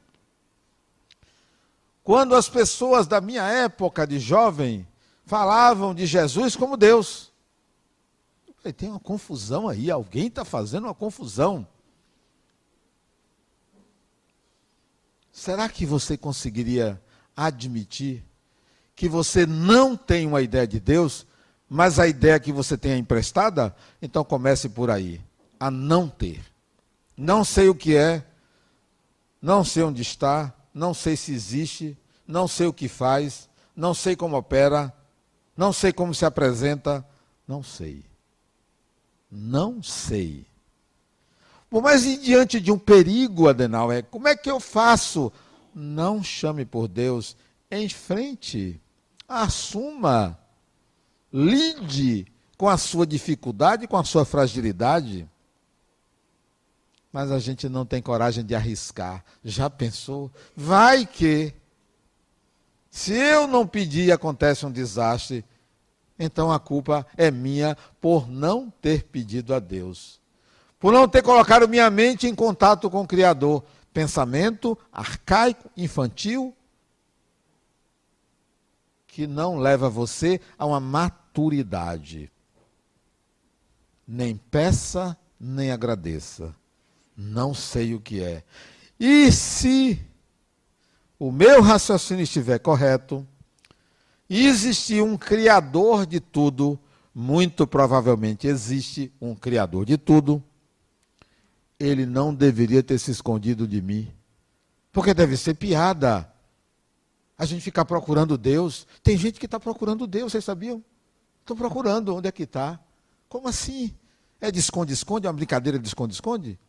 quando 2.03 2.35
as 2.35 2.49
pessoas 2.49 3.07
da 3.07 3.21
minha 3.21 3.43
época 3.43 4.05
de 4.05 4.19
jovem 4.19 4.85
falavam 5.25 5.95
de 5.95 6.05
Jesus 6.05 6.55
como 6.55 6.75
Deus. 6.75 7.31
Tem 8.77 8.89
uma 8.89 8.99
confusão 8.99 9.67
aí, 9.67 9.91
alguém 9.91 10.27
está 10.27 10.45
fazendo 10.45 10.85
uma 10.85 10.93
confusão. 10.93 11.67
Será 15.31 15.67
que 15.67 15.85
você 15.85 16.15
conseguiria 16.15 17.01
admitir 17.35 18.23
que 18.95 19.09
você 19.09 19.45
não 19.45 19.95
tem 19.95 20.27
uma 20.27 20.41
ideia 20.41 20.67
de 20.67 20.79
Deus, 20.79 21.25
mas 21.69 21.99
a 21.99 22.07
ideia 22.07 22.39
que 22.39 22.51
você 22.51 22.77
tem 22.77 22.91
é 22.91 22.97
emprestada? 22.97 23.75
Então 24.01 24.23
comece 24.23 24.69
por 24.69 24.89
aí, 24.89 25.19
a 25.59 25.71
não 25.71 26.07
ter. 26.07 26.43
Não 27.17 27.43
sei 27.43 27.69
o 27.69 27.75
que 27.75 27.95
é, 27.95 28.23
não 29.41 29.63
sei 29.63 29.83
onde 29.83 30.01
está, 30.01 30.53
não 30.73 30.93
sei 30.93 31.15
se 31.15 31.33
existe, 31.33 31.97
não 32.27 32.47
sei 32.47 32.67
o 32.67 32.73
que 32.73 32.87
faz, 32.87 33.49
não 33.75 33.93
sei 33.93 34.15
como 34.15 34.37
opera, 34.37 34.93
não 35.55 35.73
sei 35.73 35.91
como 35.91 36.13
se 36.13 36.25
apresenta, 36.25 37.05
não 37.47 37.61
sei. 37.61 38.03
Não 39.29 39.81
sei. 39.81 40.45
Bom, 41.69 41.81
mas 41.81 42.05
e 42.05 42.17
diante 42.17 42.59
de 42.59 42.71
um 42.71 42.77
perigo, 42.77 43.49
Adenauer, 43.49 44.03
como 44.05 44.27
é 44.27 44.35
que 44.35 44.49
eu 44.49 44.59
faço? 44.59 45.33
Não 45.73 46.23
chame 46.23 46.65
por 46.65 46.87
Deus, 46.87 47.35
em 47.69 47.89
frente, 47.89 48.79
assuma, 49.27 50.37
lide 51.31 52.27
com 52.57 52.69
a 52.69 52.77
sua 52.77 53.05
dificuldade, 53.05 53.87
com 53.87 53.97
a 53.97 54.03
sua 54.03 54.25
fragilidade. 54.25 55.27
Mas 57.11 57.31
a 57.31 57.39
gente 57.39 57.67
não 57.67 57.85
tem 57.85 58.01
coragem 58.01 58.45
de 58.45 58.55
arriscar. 58.55 59.23
Já 59.43 59.69
pensou? 59.69 60.31
Vai 60.55 61.05
que, 61.05 61.53
se 62.89 63.13
eu 63.13 63.47
não 63.47 63.67
pedir, 63.67 64.11
acontece 64.11 64.65
um 64.65 64.71
desastre 64.71 65.43
então 66.17 66.51
a 66.51 66.59
culpa 66.59 67.05
é 67.17 67.31
minha 67.31 67.77
por 67.99 68.29
não 68.29 68.69
ter 68.69 69.03
pedido 69.03 69.53
a 69.53 69.59
Deus. 69.59 70.19
Por 70.79 70.91
não 70.91 71.07
ter 71.07 71.21
colocado 71.21 71.67
minha 71.67 71.89
mente 71.89 72.27
em 72.27 72.35
contato 72.35 72.89
com 72.89 73.01
o 73.01 73.07
Criador. 73.07 73.63
Pensamento 73.93 74.77
arcaico, 74.91 75.69
infantil, 75.77 76.55
que 79.05 79.27
não 79.27 79.57
leva 79.57 79.89
você 79.89 80.41
a 80.57 80.65
uma 80.65 80.79
maturidade. 80.79 82.31
Nem 84.07 84.35
peça, 84.35 85.15
nem 85.39 85.71
agradeça. 85.71 86.55
Não 87.15 87.53
sei 87.53 87.93
o 87.93 88.01
que 88.01 88.23
é. 88.23 88.43
E 88.99 89.31
se 89.31 90.03
o 91.19 91.31
meu 91.31 91.61
raciocínio 91.61 92.23
estiver 92.23 92.57
correto, 92.57 93.25
existe 94.27 94.99
um 94.99 95.15
Criador 95.15 96.07
de 96.07 96.19
tudo, 96.19 96.79
muito 97.13 97.67
provavelmente 97.67 98.47
existe 98.47 99.13
um 99.21 99.35
Criador 99.35 99.85
de 99.85 99.97
tudo, 99.97 100.43
ele 101.79 102.05
não 102.05 102.33
deveria 102.33 102.83
ter 102.83 102.97
se 102.97 103.11
escondido 103.11 103.67
de 103.67 103.81
mim. 103.81 104.11
Porque 104.91 105.13
deve 105.13 105.35
ser 105.37 105.55
piada. 105.55 106.31
A 107.37 107.45
gente 107.45 107.61
ficar 107.61 107.85
procurando 107.85 108.37
Deus. 108.37 108.87
Tem 109.01 109.17
gente 109.17 109.39
que 109.39 109.45
está 109.45 109.59
procurando 109.59 110.05
Deus, 110.07 110.31
vocês 110.31 110.45
sabiam? 110.45 110.83
Estão 111.41 111.57
procurando, 111.57 112.15
onde 112.15 112.27
é 112.27 112.31
que 112.31 112.43
está? 112.43 112.79
Como 113.27 113.47
assim? 113.47 113.93
É 114.39 114.51
de 114.51 114.59
esconde-esconde? 114.59 115.27
É 115.27 115.29
uma 115.29 115.35
brincadeira 115.35 115.79
de 115.79 115.87
esconde-esconde? 115.87 116.59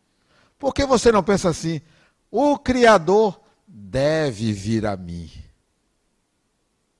Por 0.57 0.73
que 0.73 0.85
você 0.85 1.11
não 1.11 1.23
pensa 1.23 1.49
assim? 1.49 1.81
O 2.31 2.57
Criador 2.57 3.39
deve 3.67 4.51
vir 4.51 4.85
a 4.85 4.97
mim. 4.97 5.29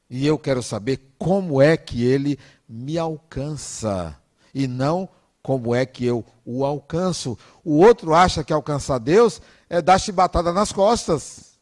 E 0.10 0.26
eu 0.26 0.38
quero 0.38 0.62
saber 0.62 1.14
como 1.18 1.62
é 1.62 1.76
que 1.76 2.04
ele 2.04 2.38
me 2.70 2.98
alcança 2.98 4.20
e 4.54 4.68
não 4.68 5.10
como 5.46 5.76
é 5.76 5.86
que 5.86 6.04
eu 6.04 6.26
o 6.44 6.66
alcanço. 6.66 7.38
O 7.64 7.78
outro 7.78 8.16
acha 8.16 8.44
que 8.44 8.52
alcançar 8.52 8.98
Deus 8.98 9.40
é 9.70 9.80
dar 9.80 10.00
chibatada 10.00 10.52
nas 10.52 10.72
costas. 10.72 11.60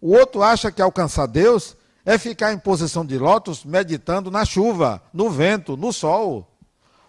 O 0.00 0.16
outro 0.16 0.42
acha 0.42 0.72
que 0.72 0.82
alcançar 0.82 1.26
Deus 1.26 1.76
é 2.04 2.18
ficar 2.18 2.52
em 2.52 2.58
posição 2.58 3.06
de 3.06 3.16
lótus 3.16 3.64
meditando 3.64 4.32
na 4.32 4.44
chuva, 4.44 5.00
no 5.12 5.30
vento, 5.30 5.76
no 5.76 5.92
sol. 5.92 6.52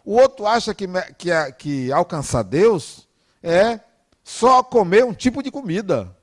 O 0.06 0.14
outro 0.14 0.46
acha 0.46 0.76
que, 0.76 0.86
que, 1.18 1.30
que 1.58 1.92
alcançar 1.92 2.44
Deus 2.44 3.08
é 3.42 3.80
só 4.24 4.62
comer 4.62 5.04
um 5.04 5.14
tipo 5.14 5.42
de 5.42 5.50
comida. 5.50 6.16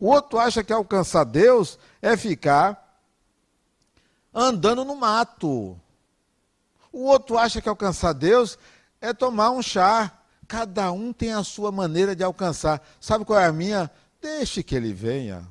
O 0.00 0.06
outro 0.06 0.38
acha 0.38 0.64
que 0.64 0.72
alcançar 0.72 1.24
Deus 1.24 1.78
é 2.00 2.16
ficar 2.16 3.02
andando 4.32 4.82
no 4.82 4.96
mato. 4.96 5.78
O 6.94 7.06
outro 7.06 7.36
acha 7.36 7.60
que 7.60 7.68
alcançar 7.68 8.12
Deus 8.12 8.56
é 9.00 9.12
tomar 9.12 9.50
um 9.50 9.60
chá. 9.60 10.16
Cada 10.46 10.92
um 10.92 11.12
tem 11.12 11.32
a 11.32 11.42
sua 11.42 11.72
maneira 11.72 12.14
de 12.14 12.22
alcançar. 12.22 12.80
Sabe 13.00 13.24
qual 13.24 13.40
é 13.40 13.46
a 13.46 13.52
minha? 13.52 13.90
Deixe 14.22 14.62
que 14.62 14.76
ele 14.76 14.92
venha. 14.92 15.44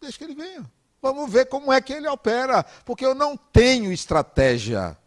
Deixe 0.00 0.18
que 0.18 0.24
ele 0.24 0.34
venha. 0.34 0.68
Vamos 1.00 1.30
ver 1.30 1.46
como 1.46 1.72
é 1.72 1.80
que 1.80 1.92
ele 1.92 2.08
opera, 2.08 2.64
porque 2.84 3.06
eu 3.06 3.14
não 3.14 3.36
tenho 3.36 3.92
estratégia. 3.92 4.98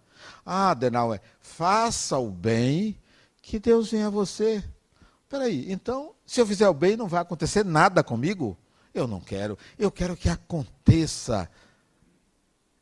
Ah, 0.45 0.73
Denauer, 0.73 1.19
faça 1.41 2.17
o 2.17 2.29
bem, 2.29 2.97
que 3.41 3.59
Deus 3.59 3.91
venha 3.91 4.07
a 4.07 4.11
você. 4.11 4.63
Peraí, 5.27 5.69
então, 5.69 6.13
se 6.25 6.39
eu 6.39 6.47
fizer 6.47 6.69
o 6.69 6.73
bem, 6.73 6.95
não 6.95 7.07
vai 7.07 7.21
acontecer 7.21 7.65
nada 7.65 8.01
comigo? 8.01 8.57
Eu 8.93 9.07
não 9.07 9.19
quero. 9.19 9.57
Eu 9.77 9.91
quero 9.91 10.15
que 10.15 10.29
aconteça. 10.29 11.49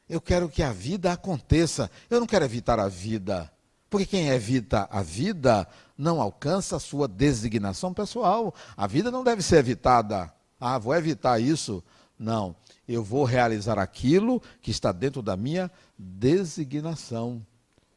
Eu 0.10 0.22
quero 0.22 0.48
que 0.48 0.64
a 0.64 0.72
vida 0.72 1.12
aconteça. 1.12 1.90
Eu 2.10 2.20
não 2.20 2.28
quero 2.28 2.46
evitar 2.46 2.80
a 2.80 2.88
vida. 2.88 3.52
Porque 3.90 4.06
quem 4.06 4.30
evita 4.30 4.88
a 4.92 5.02
vida 5.02 5.68
não 5.98 6.22
alcança 6.22 6.76
a 6.76 6.80
sua 6.80 7.08
designação 7.08 7.94
pessoal. 7.94 8.54
A 8.76 8.88
vida 8.88 9.12
não 9.12 9.24
deve 9.24 9.42
ser 9.42 9.58
evitada. 9.58 10.32
Ah, 10.60 10.78
vou 10.78 10.96
evitar 10.96 11.40
isso. 11.40 11.84
Não. 12.18 12.56
Eu 12.88 13.04
vou 13.04 13.24
realizar 13.24 13.78
aquilo 13.78 14.42
que 14.62 14.72
está 14.72 14.92
dentro 14.92 15.22
da 15.22 15.36
minha 15.36 15.70
designação. 15.98 17.46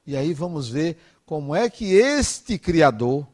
E 0.06 0.16
aí 0.16 0.34
vamos 0.34 0.68
ver 0.68 0.96
como 1.24 1.54
é 1.54 1.70
que 1.70 1.94
este 1.94 2.58
Criador, 2.58 3.26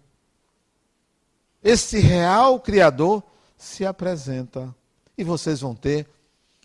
este 1.62 1.98
real 1.98 2.60
Criador, 2.60 3.22
se 3.56 3.86
apresenta. 3.86 4.74
E 5.16 5.24
vocês 5.24 5.60
vão 5.60 5.74
ter 5.74 6.06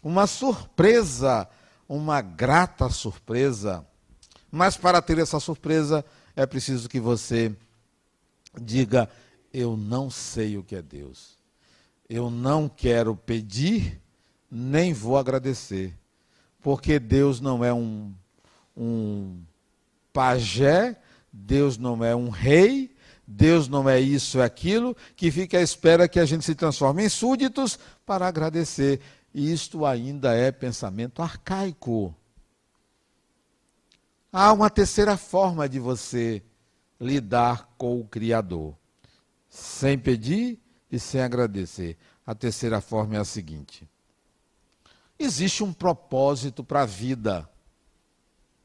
uma 0.03 0.27
surpresa, 0.27 1.47
uma 1.91 2.21
grata 2.21 2.89
surpresa. 2.89 3.85
Mas 4.49 4.77
para 4.77 5.01
ter 5.01 5.17
essa 5.17 5.41
surpresa, 5.41 6.05
é 6.33 6.45
preciso 6.45 6.87
que 6.87 7.01
você 7.01 7.53
diga: 8.61 9.09
Eu 9.53 9.75
não 9.75 10.09
sei 10.09 10.57
o 10.57 10.63
que 10.63 10.75
é 10.75 10.81
Deus. 10.81 11.37
Eu 12.09 12.29
não 12.29 12.69
quero 12.69 13.13
pedir, 13.13 14.01
nem 14.49 14.93
vou 14.93 15.17
agradecer. 15.17 15.93
Porque 16.61 16.97
Deus 16.97 17.41
não 17.41 17.63
é 17.63 17.73
um, 17.73 18.13
um 18.75 19.41
pajé, 20.13 20.95
Deus 21.31 21.77
não 21.77 22.03
é 22.03 22.15
um 22.15 22.29
rei, 22.29 22.95
Deus 23.27 23.67
não 23.67 23.89
é 23.89 23.99
isso, 23.99 24.39
é 24.39 24.45
aquilo, 24.45 24.95
que 25.15 25.29
fica 25.29 25.57
à 25.57 25.61
espera 25.61 26.07
que 26.07 26.19
a 26.19 26.25
gente 26.25 26.45
se 26.45 26.55
transforme 26.55 27.03
em 27.03 27.09
súditos 27.09 27.77
para 28.05 28.27
agradecer. 28.27 29.01
Isto 29.33 29.85
ainda 29.85 30.33
é 30.33 30.51
pensamento 30.51 31.21
arcaico. 31.21 32.15
Há 34.31 34.51
uma 34.53 34.69
terceira 34.69 35.17
forma 35.17 35.67
de 35.67 35.79
você 35.79 36.43
lidar 36.99 37.73
com 37.77 37.99
o 37.99 38.05
Criador, 38.05 38.75
sem 39.49 39.97
pedir 39.97 40.59
e 40.91 40.99
sem 40.99 41.21
agradecer. 41.21 41.97
A 42.25 42.35
terceira 42.35 42.79
forma 42.79 43.15
é 43.15 43.19
a 43.19 43.25
seguinte: 43.25 43.87
existe 45.17 45.63
um 45.63 45.73
propósito 45.73 46.63
para 46.63 46.83
a 46.83 46.85
vida, 46.85 47.49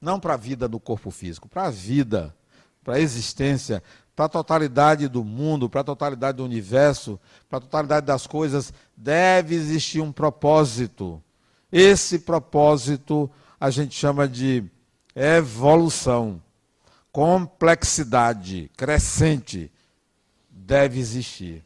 não 0.01 0.21
para 0.21 0.35
a 0.35 0.37
vida 0.37 0.69
do 0.69 0.79
corpo 0.79 1.11
físico, 1.11 1.49
para 1.49 1.67
a 1.67 1.71
vida, 1.71 2.37
para 2.85 2.95
a 2.97 3.01
existência, 3.01 3.83
para 4.17 4.25
a 4.25 4.31
totalidade 4.31 5.09
do 5.09 5.23
mundo, 5.23 5.69
para 5.69 5.83
a 5.83 5.85
totalidade 5.85 6.39
do 6.39 6.45
universo, 6.45 7.21
para 7.51 7.59
a 7.59 7.61
totalidade 7.61 8.07
das 8.07 8.27
coisas, 8.27 8.73
deve 8.97 9.55
existir 9.55 10.01
um 10.01 10.11
propósito. 10.11 11.23
Esse 11.71 12.21
propósito 12.21 13.31
a 13.61 13.69
gente 13.69 13.95
chama 13.95 14.27
de 14.27 14.65
evolução, 15.15 16.43
complexidade 17.13 18.71
crescente 18.75 19.71
deve 20.51 20.99
existir. 20.99 21.63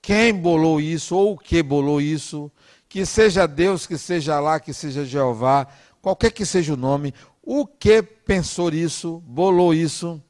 Quem 0.00 0.32
bolou 0.32 0.80
isso 0.80 1.16
ou 1.16 1.32
o 1.32 1.38
que 1.38 1.60
bolou 1.60 2.00
isso, 2.00 2.50
que 2.88 3.04
seja 3.04 3.48
Deus, 3.48 3.84
que 3.84 3.98
seja 3.98 4.38
lá, 4.38 4.60
que 4.60 4.72
seja 4.72 5.04
Jeová, 5.04 5.66
qualquer 6.00 6.30
que 6.30 6.46
seja 6.46 6.74
o 6.74 6.76
nome, 6.76 7.12
o 7.42 7.66
que 7.66 8.00
pensou 8.00 8.70
isso, 8.70 9.20
bolou 9.26 9.74
isso, 9.74 10.22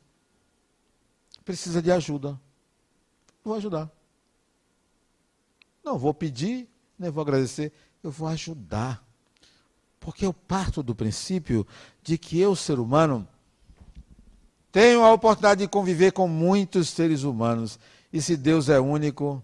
precisa 1.46 1.80
de 1.80 1.92
ajuda. 1.92 2.38
Vou 3.44 3.54
ajudar. 3.54 3.88
Não 5.82 5.96
vou 5.96 6.12
pedir, 6.12 6.68
nem 6.98 7.08
vou 7.08 7.22
agradecer, 7.22 7.72
eu 8.02 8.10
vou 8.10 8.26
ajudar. 8.28 9.02
Porque 10.00 10.26
eu 10.26 10.34
parto 10.34 10.82
do 10.82 10.94
princípio 10.94 11.64
de 12.02 12.18
que 12.18 12.38
eu, 12.38 12.56
ser 12.56 12.80
humano, 12.80 13.26
tenho 14.72 15.04
a 15.04 15.12
oportunidade 15.12 15.60
de 15.60 15.68
conviver 15.68 16.10
com 16.10 16.26
muitos 16.26 16.88
seres 16.88 17.22
humanos. 17.22 17.78
E 18.12 18.20
se 18.20 18.36
Deus 18.36 18.68
é 18.68 18.80
único, 18.80 19.42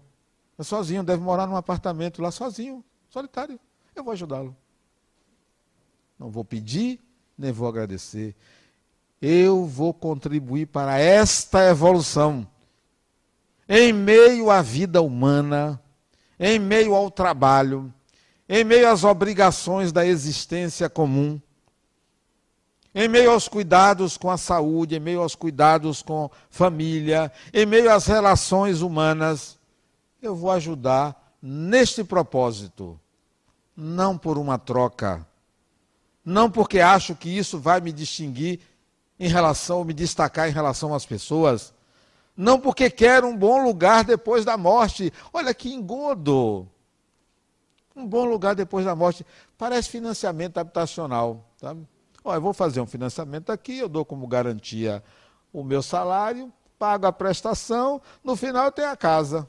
é 0.57 0.63
sozinho, 0.63 1.03
deve 1.03 1.23
morar 1.23 1.47
num 1.47 1.55
apartamento 1.55 2.21
lá 2.21 2.31
sozinho, 2.31 2.83
solitário. 3.09 3.57
Eu 3.95 4.03
vou 4.03 4.11
ajudá-lo. 4.11 4.55
Não 6.19 6.29
vou 6.29 6.43
pedir, 6.43 6.99
nem 7.37 7.53
vou 7.53 7.67
agradecer. 7.67 8.35
Eu 9.25 9.65
vou 9.65 9.93
contribuir 9.93 10.65
para 10.65 10.99
esta 10.99 11.63
evolução. 11.69 12.45
Em 13.69 13.93
meio 13.93 14.51
à 14.51 14.61
vida 14.61 15.01
humana, 15.01 15.81
em 16.37 16.59
meio 16.59 16.93
ao 16.93 17.09
trabalho, 17.09 17.93
em 18.49 18.65
meio 18.65 18.85
às 18.89 19.05
obrigações 19.05 19.93
da 19.93 20.05
existência 20.05 20.89
comum, 20.89 21.39
em 22.93 23.07
meio 23.07 23.31
aos 23.31 23.47
cuidados 23.47 24.17
com 24.17 24.29
a 24.29 24.35
saúde, 24.35 24.97
em 24.97 24.99
meio 24.99 25.21
aos 25.21 25.35
cuidados 25.35 26.01
com 26.01 26.29
família, 26.49 27.31
em 27.53 27.65
meio 27.65 27.89
às 27.89 28.05
relações 28.05 28.81
humanas, 28.81 29.57
eu 30.21 30.35
vou 30.35 30.51
ajudar 30.51 31.33
neste 31.41 32.03
propósito, 32.03 32.99
não 33.73 34.17
por 34.17 34.37
uma 34.37 34.57
troca, 34.57 35.25
não 36.25 36.51
porque 36.51 36.81
acho 36.81 37.15
que 37.15 37.29
isso 37.29 37.57
vai 37.57 37.79
me 37.79 37.93
distinguir 37.93 38.59
em 39.23 39.29
relação, 39.29 39.85
me 39.85 39.93
destacar 39.93 40.49
em 40.49 40.51
relação 40.51 40.93
às 40.93 41.05
pessoas, 41.05 41.73
não 42.35 42.59
porque 42.59 42.89
quero 42.89 43.25
um 43.25 43.37
bom 43.37 43.63
lugar 43.63 44.03
depois 44.03 44.43
da 44.43 44.57
morte. 44.57 45.13
Olha 45.31 45.53
que 45.53 45.73
engodo 45.73 46.67
um 47.95 48.05
bom 48.05 48.25
lugar 48.25 48.53
depois 48.53 48.83
da 48.85 48.93
morte. 48.93 49.25
Parece 49.57 49.87
financiamento 49.87 50.57
habitacional. 50.57 51.47
Sabe? 51.55 51.87
Olha, 52.21 52.35
eu 52.35 52.41
vou 52.41 52.53
fazer 52.53 52.81
um 52.81 52.85
financiamento 52.85 53.49
aqui, 53.49 53.77
eu 53.77 53.87
dou 53.87 54.03
como 54.03 54.27
garantia 54.27 55.01
o 55.53 55.63
meu 55.63 55.81
salário, 55.81 56.51
pago 56.77 57.05
a 57.05 57.13
prestação, 57.13 58.01
no 58.21 58.35
final 58.35 58.65
eu 58.65 58.71
tenho 58.73 58.89
a 58.89 58.97
casa. 58.97 59.47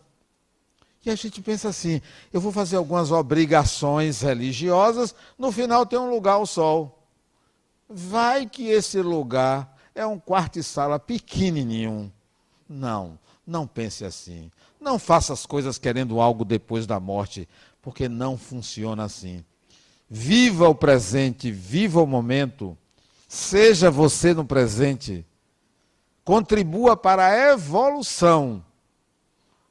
E 1.05 1.11
a 1.11 1.17
gente 1.17 1.43
pensa 1.43 1.71
assim: 1.71 2.01
eu 2.33 2.41
vou 2.41 2.53
fazer 2.53 2.77
algumas 2.77 3.11
obrigações 3.11 4.21
religiosas, 4.21 5.17
no 5.37 5.51
final 5.51 5.85
tem 5.85 5.99
um 5.99 6.11
lugar 6.11 6.35
ao 6.35 6.47
sol. 6.47 6.94
Vai 7.97 8.47
que 8.47 8.69
esse 8.69 9.01
lugar 9.01 9.77
é 9.95 10.05
um 10.05 10.19
quarto 10.19 10.59
e 10.59 10.63
sala 10.63 10.99
pequenininho. 10.99 12.13
Não, 12.69 13.17
não 13.47 13.67
pense 13.67 14.05
assim. 14.05 14.51
Não 14.81 14.99
faça 14.99 15.33
as 15.33 15.47
coisas 15.47 15.79
querendo 15.79 16.21
algo 16.21 16.45
depois 16.45 16.87
da 16.87 16.99
morte 16.99 17.49
porque 17.85 18.09
não 18.09 18.39
funciona 18.39 19.05
assim. 19.05 19.45
Viva 20.09 20.67
o 20.67 20.75
presente, 20.75 21.51
viva 21.51 22.03
o 22.03 22.07
momento, 22.07 22.77
seja 23.29 23.91
você 23.91 24.33
no 24.33 24.45
presente, 24.45 25.25
contribua 26.25 26.97
para 26.97 27.27
a 27.27 27.53
evolução, 27.53 28.65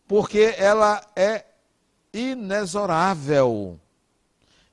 porque 0.07 0.53
ela 0.59 1.01
é 1.15 1.43
inexorável, 2.13 3.79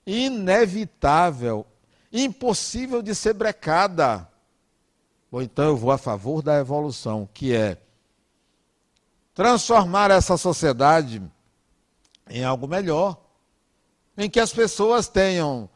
inevitável, 0.06 1.66
impossível 2.12 3.02
de 3.02 3.14
ser 3.14 3.34
brecada. 3.34 4.28
Ou 5.30 5.42
então 5.42 5.66
eu 5.66 5.76
vou 5.76 5.92
a 5.92 5.98
favor 5.98 6.42
da 6.42 6.58
evolução, 6.58 7.28
que 7.32 7.54
é 7.54 7.76
transformar 9.34 10.10
essa 10.10 10.36
sociedade 10.36 11.22
em 12.28 12.44
algo 12.44 12.66
melhor 12.66 13.16
em 14.16 14.28
que 14.28 14.40
as 14.40 14.52
pessoas 14.52 15.08
tenham 15.08 15.68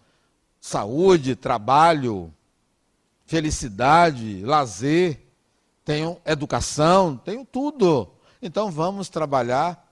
saúde, 0.61 1.35
trabalho, 1.35 2.33
felicidade, 3.25 4.43
lazer, 4.45 5.21
tenham 5.85 6.21
educação, 6.25 7.17
tenham 7.17 7.45
tudo. 7.45 8.11
Então 8.43 8.71
vamos 8.71 9.09
trabalhar 9.09 9.83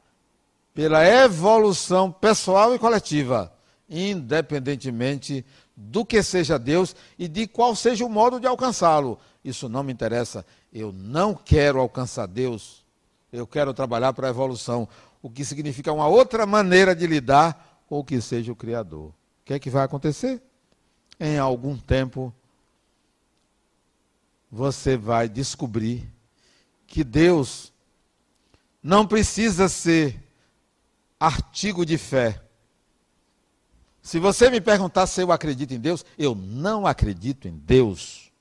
pela 0.75 1.07
evolução 1.07 2.11
pessoal 2.11 2.75
e 2.75 2.79
coletiva, 2.79 3.53
independentemente 3.93 5.45
do 5.77 6.05
que 6.05 6.23
seja 6.23 6.59
Deus 6.59 6.97
e 7.19 7.29
de 7.29 7.47
qual 7.47 7.77
seja 7.77 8.05
o 8.05 8.09
modo 8.09 8.41
de 8.41 8.47
alcançá-lo. 8.47 9.19
Isso 9.45 9.69
não 9.69 9.83
me 9.83 9.93
interessa. 9.93 10.45
Eu 10.73 10.91
não 10.93 11.35
quero 11.35 11.79
alcançar 11.79 12.27
Deus. 12.27 12.83
Eu 13.31 13.47
quero 13.47 13.75
trabalhar 13.75 14.13
para 14.13 14.29
a 14.29 14.31
evolução, 14.31 14.89
o 15.21 15.31
que 15.31 15.45
significa 15.45 15.93
uma 15.93 16.09
outra 16.09 16.47
maneira 16.47 16.97
de 16.97 17.07
lidar 17.07 17.85
ou 17.89 18.03
que 18.03 18.21
seja 18.21 18.51
o 18.51 18.57
Criador. 18.57 19.09
O 19.09 19.15
que 19.45 19.55
é 19.55 19.59
que 19.59 19.71
vai 19.71 19.85
acontecer? 19.85 20.41
Em 21.21 21.39
algum 21.39 21.77
tempo, 21.77 22.35
você 24.51 24.97
vai 24.97 25.29
descobrir 25.29 26.09
que 26.87 27.05
Deus 27.05 27.73
não 28.83 29.07
precisa 29.07 29.69
ser 29.69 30.19
artigo 31.19 31.87
de 31.87 31.97
fé. 31.97 32.43
Se 34.03 34.19
você 34.19 34.51
me 34.51 34.61
perguntar 34.61 35.07
se 35.07 35.23
eu 35.23 35.31
acredito 35.31 35.73
em 35.73 35.79
Deus, 35.79 36.05
eu 36.19 36.35
não 36.35 36.87
acredito 36.87 37.47
em 37.47 37.57
Deus. 37.57 38.33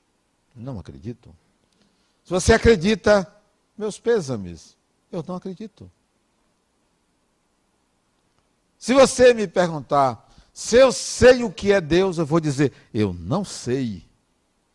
Não 0.56 0.80
acredito. 0.80 1.34
Se 2.26 2.32
você 2.32 2.54
acredita, 2.54 3.32
meus 3.78 4.00
pêsames, 4.00 4.76
eu 5.12 5.24
não 5.28 5.36
acredito. 5.36 5.89
Se 8.78 8.95
você 8.95 9.34
me 9.34 9.47
perguntar 9.47 10.28
se 10.52 10.76
eu 10.76 10.91
sei 10.91 11.43
o 11.43 11.52
que 11.52 11.71
é 11.71 11.80
Deus, 11.80 12.17
eu 12.17 12.26
vou 12.26 12.39
dizer, 12.39 12.74
eu 12.93 13.13
não 13.13 13.45
sei. 13.45 14.04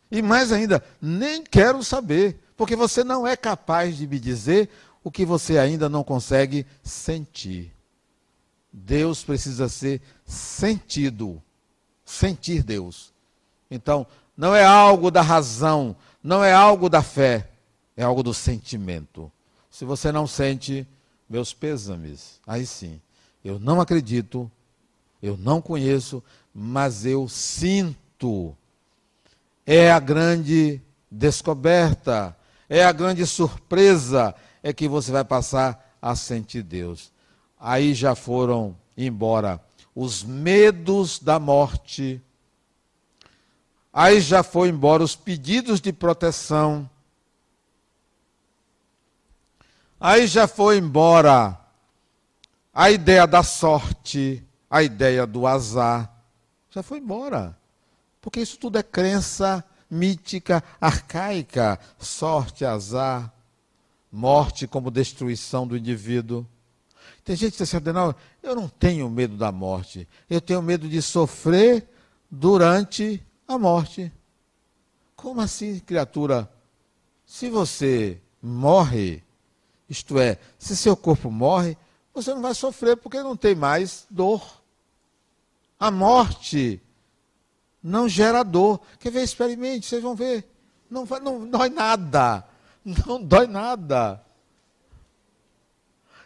E 0.09 0.21
mais 0.21 0.51
ainda, 0.51 0.83
nem 1.01 1.43
quero 1.43 1.83
saber, 1.83 2.39
porque 2.55 2.75
você 2.75 3.03
não 3.03 3.27
é 3.27 3.35
capaz 3.35 3.97
de 3.97 4.07
me 4.07 4.19
dizer 4.19 4.69
o 5.03 5.11
que 5.11 5.25
você 5.25 5.57
ainda 5.57 5.87
não 5.87 6.03
consegue 6.03 6.65
sentir. 6.81 7.76
Deus 8.85 9.23
precisa 9.23 9.67
ser 9.67 10.01
sentido, 10.25 11.41
sentir 12.05 12.63
Deus. 12.63 13.11
Então, 13.69 14.05
não 14.35 14.55
é 14.55 14.63
algo 14.63 15.09
da 15.09 15.21
razão, 15.21 15.95
não 16.21 16.43
é 16.43 16.53
algo 16.53 16.89
da 16.89 17.01
fé, 17.01 17.49
é 17.95 18.03
algo 18.03 18.21
do 18.21 18.33
sentimento. 18.33 19.31
Se 19.71 19.83
você 19.83 20.11
não 20.11 20.27
sente, 20.27 20.87
meus 21.29 21.53
pêsames, 21.53 22.39
aí 22.45 22.65
sim, 22.65 23.01
eu 23.43 23.59
não 23.59 23.81
acredito, 23.81 24.49
eu 25.21 25.35
não 25.37 25.61
conheço, 25.61 26.23
mas 26.53 27.05
eu 27.05 27.27
sinto 27.27 28.55
é 29.65 29.91
a 29.91 29.99
grande 29.99 30.81
descoberta, 31.11 32.35
é 32.69 32.85
a 32.85 32.91
grande 32.93 33.27
surpresa, 33.27 34.33
é 34.63 34.71
que 34.71 34.87
você 34.87 35.11
vai 35.11 35.25
passar 35.25 35.97
a 36.01 36.15
sentir 36.15 36.63
Deus. 36.63 37.11
Aí 37.59 37.93
já 37.93 38.15
foram 38.15 38.77
embora 38.95 39.59
os 39.95 40.23
medos 40.23 41.17
da 41.19 41.39
morte, 41.39 42.21
aí 43.91 44.21
já 44.21 44.43
foi 44.43 44.69
embora 44.69 45.03
os 45.03 45.15
pedidos 45.15 45.81
de 45.81 45.91
proteção, 45.91 46.87
aí 49.99 50.27
já 50.27 50.47
foi 50.47 50.77
embora 50.77 51.59
a 52.71 52.91
ideia 52.91 53.25
da 53.25 53.41
sorte, 53.41 54.43
a 54.69 54.83
ideia 54.83 55.25
do 55.25 55.47
azar, 55.47 56.13
já 56.69 56.83
foi 56.83 56.99
embora. 56.99 57.57
Porque 58.21 58.39
isso 58.39 58.59
tudo 58.59 58.77
é 58.77 58.83
crença 58.83 59.63
mítica, 59.89 60.63
arcaica. 60.79 61.79
Sorte, 61.97 62.65
azar, 62.65 63.33
morte 64.11 64.67
como 64.67 64.91
destruição 64.91 65.65
do 65.65 65.77
indivíduo. 65.77 66.45
Tem 67.27 67.35
gente 67.35 67.57
que 67.57 67.57
diz 67.57 67.75
assim, 67.75 67.91
não, 67.91 68.15
eu 68.41 68.55
não 68.55 68.69
tenho 68.69 69.09
medo 69.09 69.35
da 69.35 69.51
morte. 69.51 70.07
Eu 70.29 70.39
tenho 70.39 70.61
medo 70.61 70.87
de 70.87 71.01
sofrer 71.01 71.85
durante 72.31 73.21
a 73.45 73.59
morte. 73.59 74.09
Como 75.13 75.41
assim, 75.41 75.77
criatura? 75.79 76.49
Se 77.25 77.49
você 77.49 78.21
morre, 78.41 79.21
isto 79.89 80.17
é, 80.17 80.37
se 80.57 80.77
seu 80.77 80.95
corpo 80.95 81.29
morre, 81.29 81.77
você 82.13 82.33
não 82.33 82.41
vai 82.41 82.53
sofrer 82.53 82.95
porque 82.95 83.21
não 83.21 83.35
tem 83.35 83.53
mais 83.53 84.07
dor. 84.09 84.41
A 85.77 85.91
morte 85.91 86.81
não 87.83 88.07
gera 88.07 88.41
dor. 88.41 88.79
Quer 89.01 89.11
ver? 89.11 89.23
Experimente, 89.23 89.85
vocês 89.85 90.01
vão 90.01 90.15
ver. 90.15 90.49
Não, 90.89 91.03
vai, 91.03 91.19
não 91.19 91.45
dói 91.45 91.67
nada. 91.67 92.47
Não 92.85 93.21
dói 93.21 93.47
nada. 93.47 94.23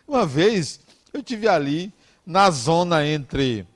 Uma 0.07 0.27
vez 0.27 0.79
eu 1.13 1.21
tive 1.23 1.47
ali 1.47 1.93
na 2.25 2.49
zona 2.51 3.05
entre 3.05 3.67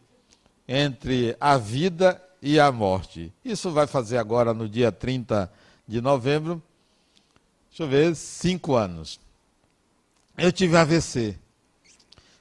entre 0.67 1.35
a 1.39 1.57
vida 1.57 2.21
e 2.41 2.59
a 2.59 2.71
morte. 2.71 3.33
Isso 3.43 3.71
vai 3.71 3.87
fazer 3.87 4.17
agora 4.17 4.53
no 4.53 4.67
dia 4.67 4.91
30 4.91 5.51
de 5.87 6.01
novembro. 6.01 6.61
Deixa 7.69 7.83
eu 7.83 7.87
ver, 7.87 8.15
cinco 8.15 8.75
anos. 8.75 9.19
Eu 10.37 10.51
tive 10.51 10.75
AVC. 10.75 11.37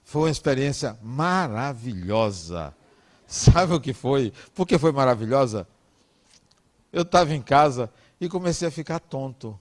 Foi 0.04 0.22
uma 0.22 0.30
experiência 0.30 0.98
maravilhosa. 1.02 2.74
Sabe 3.26 3.74
o 3.74 3.80
que 3.80 3.92
foi? 3.92 4.32
Por 4.54 4.66
que 4.66 4.78
foi 4.78 4.92
maravilhosa? 4.92 5.66
Eu 6.92 7.02
estava 7.02 7.34
em 7.34 7.42
casa 7.42 7.90
e 8.20 8.28
comecei 8.28 8.68
a 8.68 8.70
ficar 8.70 9.00
tonto. 9.00 9.58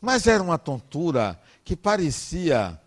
Mas 0.00 0.26
era 0.26 0.42
uma 0.42 0.56
tontura 0.56 1.38
que 1.64 1.76
parecia 1.76 2.80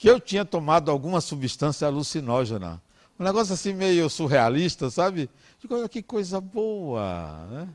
que 0.00 0.08
eu 0.08 0.18
tinha 0.18 0.46
tomado 0.46 0.90
alguma 0.90 1.20
substância 1.20 1.86
alucinógena. 1.86 2.80
Um 3.18 3.22
negócio 3.22 3.52
assim 3.52 3.74
meio 3.74 4.08
surrealista, 4.08 4.88
sabe? 4.88 5.28
Digo, 5.60 5.86
que 5.90 6.02
coisa 6.02 6.40
boa. 6.40 7.46
Né? 7.50 7.68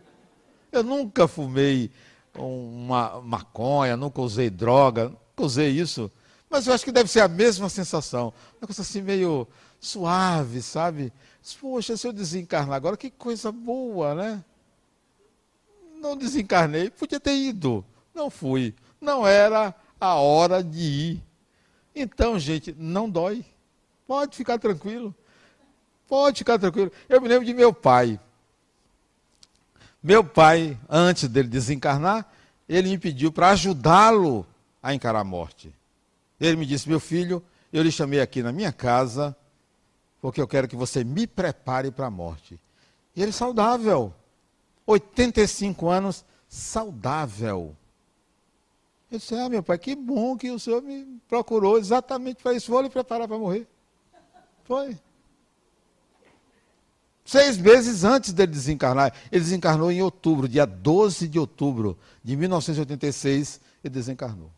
Eu 0.71 0.81
nunca 0.81 1.27
fumei 1.27 1.91
uma 2.35 3.21
maconha, 3.21 3.95
nunca 3.95 4.21
usei 4.21 4.49
droga, 4.49 5.09
nunca 5.09 5.43
usei 5.43 5.69
isso. 5.69 6.11
Mas 6.49 6.65
eu 6.65 6.73
acho 6.73 6.83
que 6.83 6.91
deve 6.91 7.11
ser 7.11 7.19
a 7.19 7.27
mesma 7.27 7.69
sensação. 7.69 8.33
Um 8.57 8.61
negócio 8.61 8.81
assim 8.81 9.03
meio 9.03 9.47
suave, 9.79 10.63
sabe? 10.63 11.13
Poxa, 11.61 11.95
se 11.95 12.07
eu 12.07 12.11
desencarnar 12.11 12.75
agora, 12.75 12.97
que 12.97 13.11
coisa 13.11 13.51
boa, 13.51 14.15
né? 14.15 14.43
Não 16.01 16.17
desencarnei, 16.17 16.89
podia 16.89 17.19
ter 17.19 17.35
ido. 17.35 17.85
Não 18.15 18.31
fui. 18.31 18.73
Não 18.99 19.27
era 19.27 19.75
a 20.01 20.15
hora 20.15 20.63
de 20.63 20.79
ir. 20.79 21.24
Então, 21.95 22.37
gente, 22.37 22.75
não 22.77 23.09
dói. 23.09 23.45
Pode 24.05 24.35
ficar 24.35 24.59
tranquilo. 24.59 25.15
Pode 26.07 26.39
ficar 26.39 26.59
tranquilo. 26.59 26.91
Eu 27.07 27.21
me 27.21 27.27
lembro 27.27 27.45
de 27.45 27.53
meu 27.53 27.73
pai. 27.73 28.19
Meu 30.03 30.23
pai, 30.23 30.77
antes 30.89 31.27
dele 31.27 31.47
desencarnar, 31.47 32.29
ele 32.67 32.89
me 32.89 32.97
pediu 32.97 33.31
para 33.31 33.49
ajudá-lo 33.49 34.45
a 34.83 34.93
encarar 34.93 35.21
a 35.21 35.23
morte. 35.23 35.73
Ele 36.39 36.57
me 36.57 36.65
disse: 36.65 36.87
Meu 36.87 36.99
filho, 36.99 37.41
eu 37.73 37.81
lhe 37.81 37.91
chamei 37.91 38.19
aqui 38.19 38.43
na 38.43 38.51
minha 38.51 38.71
casa 38.71 39.35
porque 40.25 40.41
eu 40.41 40.47
quero 40.47 40.67
que 40.67 40.75
você 40.75 41.03
me 41.03 41.27
prepare 41.27 41.91
para 41.91 42.07
a 42.07 42.11
morte. 42.11 42.59
E 43.15 43.21
ele 43.21 43.31
saudável, 43.31 44.11
85 44.87 45.87
anos, 45.87 46.25
saudável. 46.49 47.75
Eu 49.11 49.19
disse, 49.19 49.35
ah, 49.35 49.47
meu 49.47 49.61
pai, 49.61 49.77
que 49.77 49.95
bom 49.95 50.35
que 50.35 50.49
o 50.49 50.59
senhor 50.59 50.81
me 50.81 51.05
procurou 51.27 51.77
exatamente 51.77 52.41
para 52.41 52.53
isso. 52.53 52.71
Vou 52.71 52.81
lhe 52.81 52.89
preparar 52.89 53.27
para 53.27 53.37
morrer. 53.37 53.67
Foi. 54.63 54.97
Seis 57.23 57.57
meses 57.57 58.03
antes 58.03 58.33
dele 58.33 58.51
desencarnar. 58.51 59.13
Ele 59.31 59.43
desencarnou 59.43 59.91
em 59.91 60.01
outubro, 60.01 60.47
dia 60.47 60.65
12 60.65 61.27
de 61.27 61.39
outubro 61.39 61.97
de 62.23 62.35
1986, 62.35 63.59
ele 63.83 63.93
desencarnou. 63.93 64.51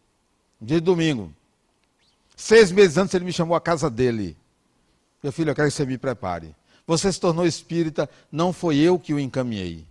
Dia 0.61 0.79
de 0.79 0.85
domingo. 0.85 1.33
Seis 2.35 2.71
meses 2.71 2.97
antes 2.97 3.13
ele 3.13 3.25
me 3.25 3.33
chamou 3.33 3.55
à 3.55 3.61
casa 3.61 3.89
dele. 3.89 4.35
Meu 5.23 5.31
filho, 5.31 5.51
eu 5.51 5.55
quero 5.55 5.69
que 5.69 5.73
você 5.73 5.85
me 5.85 5.97
prepare. 5.97 6.55
Você 6.85 7.11
se 7.11 7.19
tornou 7.19 7.45
espírita, 7.45 8.09
não 8.31 8.53
foi 8.53 8.77
eu 8.77 8.99
que 8.99 9.13
o 9.13 9.19
encaminhei. 9.19 9.85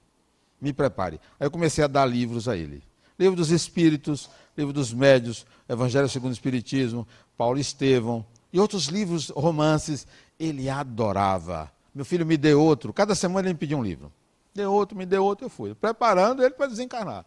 Me 0.61 0.73
prepare. 0.73 1.21
Aí 1.39 1.47
eu 1.47 1.51
comecei 1.51 1.85
a 1.85 1.87
dar 1.87 2.07
livros 2.07 2.49
a 2.49 2.57
ele. 2.57 2.83
Livro 3.19 3.37
dos 3.37 3.51
Espíritos, 3.51 4.31
livro 4.57 4.73
dos 4.73 4.93
Médios, 4.93 5.47
Evangelho 5.69 6.09
segundo 6.09 6.31
o 6.31 6.35
Espiritismo, 6.35 7.07
Paulo 7.37 7.59
Estevão 7.59 8.25
e 8.53 8.59
outros 8.59 8.87
livros, 8.87 9.29
romances. 9.31 10.07
Ele 10.39 10.69
adorava. 10.69 11.71
Meu 11.95 12.05
filho 12.05 12.27
me 12.27 12.37
deu 12.37 12.63
outro. 12.63 12.93
Cada 12.93 13.15
semana 13.15 13.49
ele 13.49 13.55
me 13.55 13.59
pediu 13.59 13.79
um 13.79 13.83
livro. 13.83 14.13
Deu 14.55 14.73
outro, 14.73 14.97
me 14.97 15.05
deu 15.05 15.25
outro, 15.25 15.47
eu 15.47 15.51
fui. 15.51 15.75
Preparando 15.75 16.43
ele 16.43 16.55
para 16.55 16.67
desencarnar. 16.67 17.25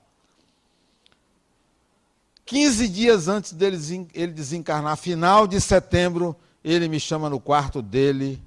15 2.46 2.88
dias 2.88 3.28
antes 3.28 3.54
dele 3.54 3.78
ele 4.14 4.32
desencarnar, 4.32 4.98
final 4.98 5.46
de 5.46 5.62
setembro, 5.62 6.36
ele 6.64 6.88
me 6.88 7.00
chama 7.00 7.30
no 7.30 7.40
quarto 7.40 7.80
dele. 7.80 8.44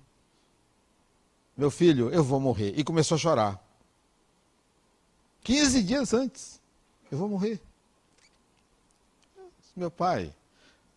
Meu 1.57 1.71
filho, 1.71 2.11
eu 2.11 2.25
vou 2.25 2.41
morrer. 2.41 2.75
E 2.77 2.83
começou 2.83 3.15
a 3.15 3.19
chorar. 3.19 3.65
15 5.45 5.83
dias 5.83 6.13
antes, 6.13 6.61
eu 7.11 7.19
vou 7.19 7.29
morrer. 7.29 7.61
Meu 9.75 9.91
pai, 9.91 10.35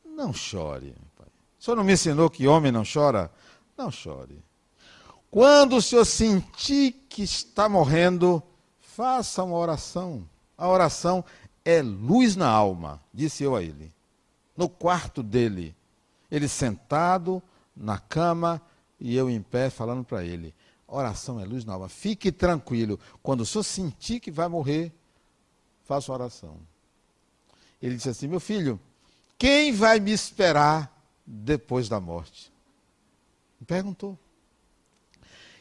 não 0.03 0.33
chore. 0.33 0.95
Pai. 1.17 1.27
O 1.59 1.63
senhor 1.63 1.75
não 1.77 1.83
me 1.83 1.93
ensinou 1.93 2.29
que 2.29 2.47
homem 2.47 2.71
não 2.71 2.83
chora? 2.83 3.31
Não 3.77 3.91
chore. 3.91 4.43
Quando 5.31 5.77
o 5.77 5.81
senhor 5.81 6.05
sentir 6.05 6.93
que 7.09 7.23
está 7.23 7.67
morrendo, 7.67 8.41
faça 8.79 9.43
uma 9.43 9.57
oração. 9.57 10.27
A 10.57 10.67
oração 10.67 11.23
é 11.63 11.81
luz 11.81 12.35
na 12.35 12.47
alma, 12.47 13.01
disse 13.13 13.43
eu 13.43 13.55
a 13.55 13.61
ele. 13.61 13.93
No 14.55 14.69
quarto 14.69 15.21
dele, 15.21 15.75
ele 16.31 16.47
sentado 16.47 17.43
na 17.75 17.97
cama 17.97 18.61
e 18.99 19.15
eu 19.15 19.29
em 19.29 19.41
pé 19.41 19.69
falando 19.69 20.03
para 20.03 20.23
ele: 20.23 20.53
oração 20.87 21.39
é 21.39 21.45
luz 21.45 21.65
na 21.65 21.73
alma. 21.73 21.89
Fique 21.89 22.31
tranquilo. 22.31 22.99
Quando 23.21 23.41
o 23.41 23.45
senhor 23.45 23.63
sentir 23.63 24.19
que 24.19 24.31
vai 24.31 24.47
morrer, 24.47 24.93
faço 25.83 26.13
oração. 26.13 26.57
Ele 27.81 27.95
disse 27.95 28.09
assim: 28.09 28.27
Meu 28.27 28.39
filho, 28.39 28.79
quem 29.37 29.73
vai 29.73 29.99
me 29.99 30.11
esperar 30.11 30.91
depois 31.25 31.89
da 31.89 31.99
morte? 31.99 32.51
Me 33.59 33.65
perguntou. 33.65 34.17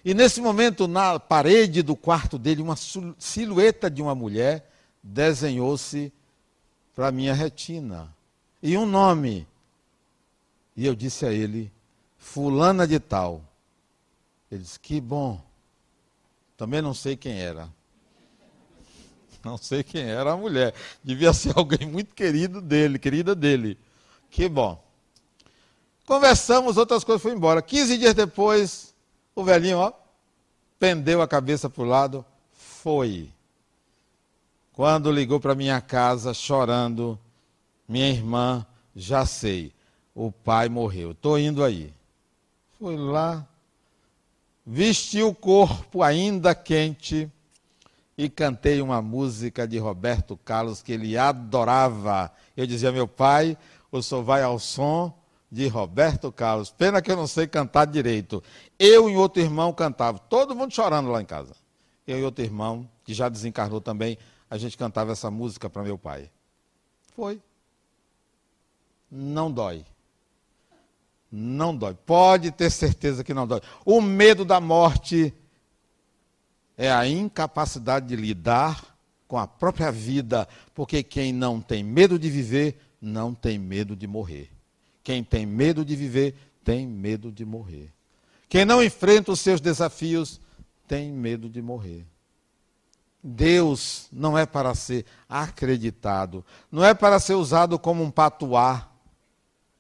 E 0.05 0.13
nesse 0.13 0.41
momento, 0.41 0.87
na 0.87 1.19
parede 1.19 1.83
do 1.83 1.97
quarto 1.97 2.39
dele, 2.39 2.61
uma 2.61 2.77
silhueta 3.19 3.91
de 3.91 4.03
uma 4.03 4.15
mulher 4.15 4.71
desenhou-se 5.03 6.13
para 6.95 7.11
minha 7.11 7.33
retina. 7.33 8.15
E 8.63 8.77
um 8.77 8.87
nome. 8.87 9.47
E 10.77 10.87
eu 10.87 10.95
disse 10.95 11.25
a 11.25 11.33
ele: 11.33 11.73
Fulana 12.19 12.87
de 12.87 12.99
Tal. 13.01 13.43
Ele 14.51 14.63
disse: 14.63 14.79
Que 14.79 15.01
bom. 15.01 15.41
Também 16.57 16.81
não 16.81 16.95
sei 16.95 17.17
quem 17.17 17.41
era. 17.41 17.69
Não 19.47 19.59
sei 19.59 19.83
quem 19.83 20.03
era 20.03 20.33
a 20.33 20.37
mulher. 20.37 20.75
Devia 21.03 21.33
ser 21.33 21.53
alguém 21.57 21.87
muito 21.87 22.15
querido 22.15 22.61
dele, 22.61 22.99
querida 22.99 23.35
dele. 23.35 23.79
Que 24.31 24.49
bom. 24.49 24.83
Conversamos, 26.07 26.77
outras 26.77 27.05
coisas, 27.05 27.23
foi 27.23 27.33
embora. 27.33 27.63
15 27.63 27.99
dias 27.99 28.15
depois, 28.15 28.95
o 29.35 29.45
velhinho, 29.45 29.79
ó, 29.79 29.93
pendeu 30.79 31.21
a 31.23 31.29
cabeça 31.29 31.69
para 31.69 31.83
o 31.83 31.87
lado, 31.87 32.25
foi. 32.53 33.31
Quando 34.73 35.13
ligou 35.13 35.39
para 35.39 35.55
minha 35.55 35.81
casa 35.81 36.35
chorando, 36.35 37.19
minha 37.89 38.09
irmã, 38.09 38.67
já 38.95 39.25
sei, 39.25 39.73
o 40.15 40.33
pai 40.33 40.69
morreu, 40.69 41.13
estou 41.13 41.39
indo 41.39 41.63
aí. 41.63 41.93
Fui 42.79 42.97
lá, 42.97 43.47
vesti 44.67 45.23
o 45.23 45.35
corpo 45.35 46.03
ainda 46.03 46.55
quente 46.55 47.31
e 48.17 48.29
cantei 48.29 48.81
uma 48.81 49.03
música 49.03 49.67
de 49.67 49.79
Roberto 49.79 50.37
Carlos 50.37 50.83
que 50.83 50.93
ele 50.93 51.17
adorava. 51.19 52.33
Eu 52.57 52.67
dizia, 52.67 52.93
meu 52.93 53.09
pai, 53.09 53.59
o 53.91 54.03
senhor 54.03 54.23
vai 54.23 54.43
ao 54.43 54.59
som 54.59 55.13
de 55.51 55.67
Roberto 55.69 56.31
Carlos. 56.33 56.71
Pena 56.71 57.03
que 57.03 57.11
eu 57.11 57.17
não 57.17 57.27
sei 57.27 57.47
cantar 57.47 57.87
direito. 57.87 58.43
Eu 58.79 59.09
e 59.11 59.17
outro 59.17 59.43
irmão 59.43 59.73
cantava, 59.73 60.19
todo 60.19 60.55
mundo 60.55 60.73
chorando 60.73 61.11
lá 61.11 61.21
em 61.21 61.27
casa. 61.27 61.55
Eu 62.07 62.19
e 62.19 62.25
outro 62.25 62.45
irmão, 62.45 62.89
que 63.05 63.15
já 63.15 63.29
desencarnou 63.29 63.81
também, 63.81 64.19
a 64.49 64.59
gente 64.59 64.77
cantava 64.77 65.13
essa 65.13 65.31
música 65.31 65.69
para 65.69 65.83
meu 65.83 65.99
pai. 65.99 66.31
Foi. 67.15 67.41
Não 69.11 69.51
dói. 69.51 69.85
Não 71.31 71.75
dói. 71.75 71.95
Pode 71.95 72.51
ter 72.51 72.71
certeza 72.71 73.25
que 73.25 73.35
não 73.35 73.47
dói. 73.47 73.61
O 73.85 74.01
medo 74.01 74.45
da 74.45 74.61
morte 74.61 75.35
é 76.77 76.91
a 76.91 77.07
incapacidade 77.07 78.07
de 78.07 78.17
lidar 78.17 78.97
com 79.27 79.39
a 79.39 79.47
própria 79.47 79.91
vida, 79.91 80.49
porque 80.75 81.03
quem 81.03 81.33
não 81.33 81.61
tem 81.61 81.83
medo 81.83 82.19
de 82.19 82.29
viver, 82.31 82.79
não 83.01 83.35
tem 83.35 83.59
medo 83.59 83.97
de 83.97 84.07
morrer. 84.07 84.51
Quem 85.03 85.23
tem 85.23 85.47
medo 85.47 85.85
de 85.85 85.95
viver, 85.95 86.35
tem 86.63 86.87
medo 86.87 87.31
de 87.31 87.45
morrer. 87.45 87.93
Quem 88.49 88.65
não 88.65 88.83
enfrenta 88.83 89.33
os 89.33 89.41
seus 89.41 89.61
desafios, 89.61 90.41
tem 90.87 91.13
medo 91.13 91.49
de 91.49 91.61
morrer. 91.61 92.07
Deus 93.23 94.07
não 94.13 94.37
é 94.37 94.45
para 94.45 94.75
ser 94.75 95.07
acreditado, 95.29 96.45
não 96.71 96.85
é 96.85 96.93
para 96.93 97.19
ser 97.19 97.35
usado 97.35 97.79
como 97.79 98.03
um 98.03 98.11
patuá 98.11 98.91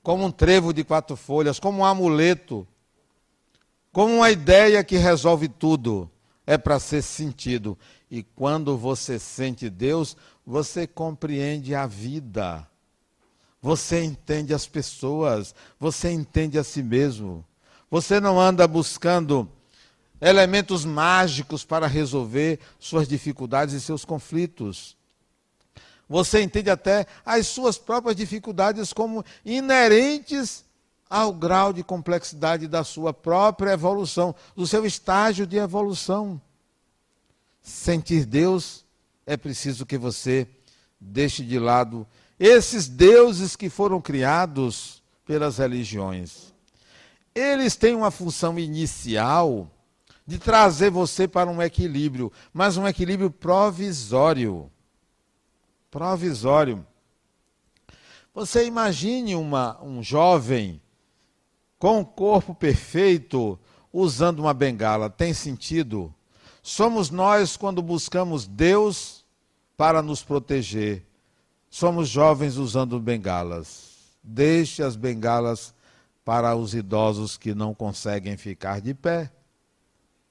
como 0.04 0.26
um 0.26 0.30
trevo 0.30 0.74
de 0.74 0.84
quatro 0.84 1.16
folhas, 1.16 1.58
como 1.58 1.78
um 1.78 1.84
amuleto, 1.84 2.68
como 3.90 4.16
uma 4.16 4.30
ideia 4.30 4.84
que 4.84 4.98
resolve 4.98 5.48
tudo. 5.48 6.10
É 6.46 6.58
para 6.58 6.78
ser 6.78 7.02
sentido. 7.02 7.78
E 8.10 8.22
quando 8.22 8.76
você 8.76 9.18
sente 9.18 9.70
Deus, 9.70 10.16
você 10.46 10.86
compreende 10.86 11.74
a 11.74 11.86
vida. 11.86 12.66
Você 13.62 14.04
entende 14.04 14.52
as 14.52 14.66
pessoas, 14.66 15.54
você 15.80 16.10
entende 16.10 16.58
a 16.58 16.64
si 16.64 16.82
mesmo. 16.82 17.44
Você 17.90 18.20
não 18.20 18.38
anda 18.38 18.68
buscando 18.68 19.50
elementos 20.20 20.84
mágicos 20.84 21.64
para 21.64 21.86
resolver 21.86 22.60
suas 22.78 23.08
dificuldades 23.08 23.74
e 23.74 23.80
seus 23.80 24.04
conflitos. 24.04 24.96
Você 26.08 26.42
entende 26.42 26.70
até 26.70 27.06
as 27.24 27.46
suas 27.46 27.78
próprias 27.78 28.16
dificuldades 28.16 28.92
como 28.92 29.24
inerentes 29.44 30.64
ao 31.14 31.32
grau 31.32 31.72
de 31.72 31.84
complexidade 31.84 32.66
da 32.66 32.82
sua 32.82 33.14
própria 33.14 33.70
evolução, 33.70 34.34
do 34.56 34.66
seu 34.66 34.84
estágio 34.84 35.46
de 35.46 35.56
evolução. 35.56 36.40
Sentir 37.62 38.26
Deus 38.26 38.84
é 39.24 39.36
preciso 39.36 39.86
que 39.86 39.96
você 39.96 40.48
deixe 40.98 41.44
de 41.44 41.56
lado 41.56 42.04
esses 42.36 42.88
deuses 42.88 43.54
que 43.54 43.70
foram 43.70 44.00
criados 44.00 45.04
pelas 45.24 45.58
religiões. 45.58 46.52
Eles 47.32 47.76
têm 47.76 47.94
uma 47.94 48.10
função 48.10 48.58
inicial 48.58 49.70
de 50.26 50.36
trazer 50.36 50.90
você 50.90 51.28
para 51.28 51.48
um 51.48 51.62
equilíbrio, 51.62 52.32
mas 52.52 52.76
um 52.76 52.88
equilíbrio 52.88 53.30
provisório 53.30 54.68
provisório. 55.92 56.84
Você 58.34 58.66
imagine 58.66 59.36
uma, 59.36 59.80
um 59.80 60.02
jovem 60.02 60.82
com 61.78 62.00
um 62.00 62.04
corpo 62.04 62.54
perfeito 62.54 63.58
usando 63.92 64.40
uma 64.40 64.54
bengala. 64.54 65.10
Tem 65.10 65.32
sentido? 65.32 66.14
Somos 66.62 67.10
nós 67.10 67.56
quando 67.56 67.82
buscamos 67.82 68.46
Deus 68.46 69.24
para 69.76 70.02
nos 70.02 70.22
proteger. 70.22 71.04
Somos 71.68 72.08
jovens 72.08 72.56
usando 72.56 73.00
bengalas. 73.00 73.92
Deixe 74.22 74.82
as 74.82 74.96
bengalas 74.96 75.74
para 76.24 76.56
os 76.56 76.74
idosos 76.74 77.36
que 77.36 77.54
não 77.54 77.74
conseguem 77.74 78.36
ficar 78.36 78.80
de 78.80 78.94
pé. 78.94 79.30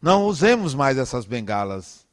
Não 0.02 0.26
usemos 0.26 0.74
mais 0.74 0.98
essas 0.98 1.26
bengalas 1.26 2.04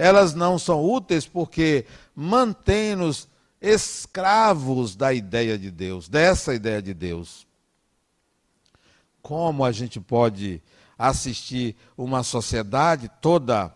elas 0.00 0.32
não 0.32 0.58
são 0.58 0.82
úteis 0.82 1.26
porque 1.26 1.84
mantêm-nos 2.16 3.28
escravos 3.60 4.96
da 4.96 5.12
ideia 5.12 5.58
de 5.58 5.70
Deus, 5.70 6.08
dessa 6.08 6.54
ideia 6.54 6.80
de 6.80 6.94
Deus. 6.94 7.46
Como 9.22 9.64
a 9.64 9.72
gente 9.72 10.00
pode 10.00 10.62
assistir 10.98 11.76
uma 11.96 12.22
sociedade 12.22 13.10
toda 13.20 13.74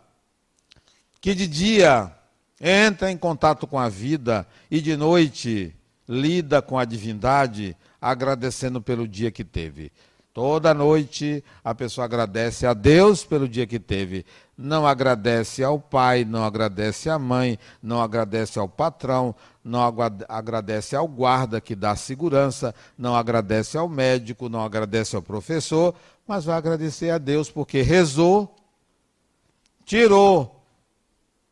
que 1.21 1.35
de 1.35 1.47
dia 1.47 2.13
entra 2.61 3.11
em 3.11 3.17
contato 3.17 3.67
com 3.67 3.79
a 3.79 3.89
vida 3.89 4.47
e 4.71 4.81
de 4.81 4.97
noite 4.97 5.75
lida 6.09 6.61
com 6.61 6.79
a 6.79 6.85
divindade, 6.85 7.77
agradecendo 8.01 8.81
pelo 8.81 9.09
dia 9.09 9.31
que 9.31 9.43
teve. 9.43 9.91
Toda 10.35 10.75
noite 10.75 11.45
a 11.63 11.73
pessoa 11.77 12.07
agradece 12.07 12.67
a 12.67 12.75
Deus 12.75 13.23
pelo 13.23 13.49
dia 13.49 13.69
que 13.69 13.79
teve. 13.79 14.27
Não 14.59 14.85
agradece 14.85 15.63
ao 15.63 15.79
pai, 15.79 16.25
não 16.25 16.43
agradece 16.43 17.09
à 17.09 17.17
mãe, 17.17 17.57
não 17.81 18.03
agradece 18.03 18.59
ao 18.59 18.69
patrão, 18.69 19.33
não 19.63 19.81
agradece 20.29 20.97
ao 20.97 21.07
guarda 21.07 21.61
que 21.61 21.77
dá 21.77 21.95
segurança, 21.95 22.75
não 22.99 23.15
agradece 23.15 23.79
ao 23.79 23.89
médico, 23.89 24.49
não 24.49 24.65
agradece 24.65 25.15
ao 25.15 25.23
professor, 25.23 25.95
mas 26.27 26.45
vai 26.45 26.57
agradecer 26.57 27.11
a 27.11 27.19
Deus 27.19 27.49
porque 27.49 27.81
rezou, 27.81 28.57
tirou 29.85 30.65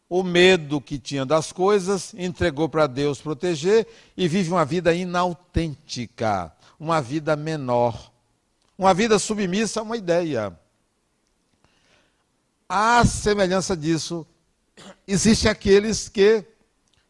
o 0.08 0.24
medo 0.24 0.80
que 0.80 0.98
tinha 0.98 1.24
das 1.24 1.52
coisas, 1.52 2.12
entregou 2.14 2.68
para 2.68 2.88
Deus 2.88 3.20
proteger 3.20 3.86
e 4.16 4.26
vive 4.26 4.50
uma 4.50 4.64
vida 4.64 4.92
inautêntica, 4.92 6.52
uma 6.80 7.00
vida 7.00 7.36
menor 7.36 8.11
uma 8.82 8.92
vida 8.92 9.16
submissa 9.16 9.78
a 9.78 9.82
uma 9.84 9.96
ideia. 9.96 10.58
À 12.68 13.04
semelhança 13.04 13.76
disso, 13.76 14.26
existem 15.06 15.48
aqueles 15.48 16.08
que 16.08 16.44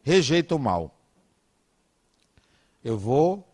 rejeitam 0.03 0.57
o 0.57 0.61
mal. 0.61 0.95
Eu 2.83 2.95
vou 2.95 3.47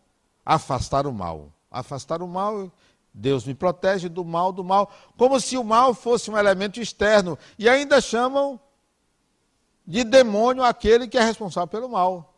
afastar 0.45 1.07
o 1.07 1.13
mal. 1.13 1.53
Afastar 1.71 2.21
o 2.21 2.27
mal, 2.27 2.69
Deus 3.13 3.45
me 3.45 3.53
protege 3.53 4.09
do 4.09 4.25
mal, 4.25 4.51
do 4.51 4.65
mal, 4.65 4.91
como 5.17 5.39
se 5.39 5.57
o 5.57 5.63
mal 5.63 5.93
fosse 5.93 6.29
um 6.29 6.37
elemento 6.37 6.81
externo. 6.81 7.39
E 7.57 7.69
ainda 7.69 8.01
chamam 8.01 8.59
de 9.87 10.03
demônio 10.03 10.63
aquele 10.63 11.07
que 11.07 11.17
é 11.17 11.23
responsável 11.23 11.69
pelo 11.69 11.87
mal. 11.87 12.33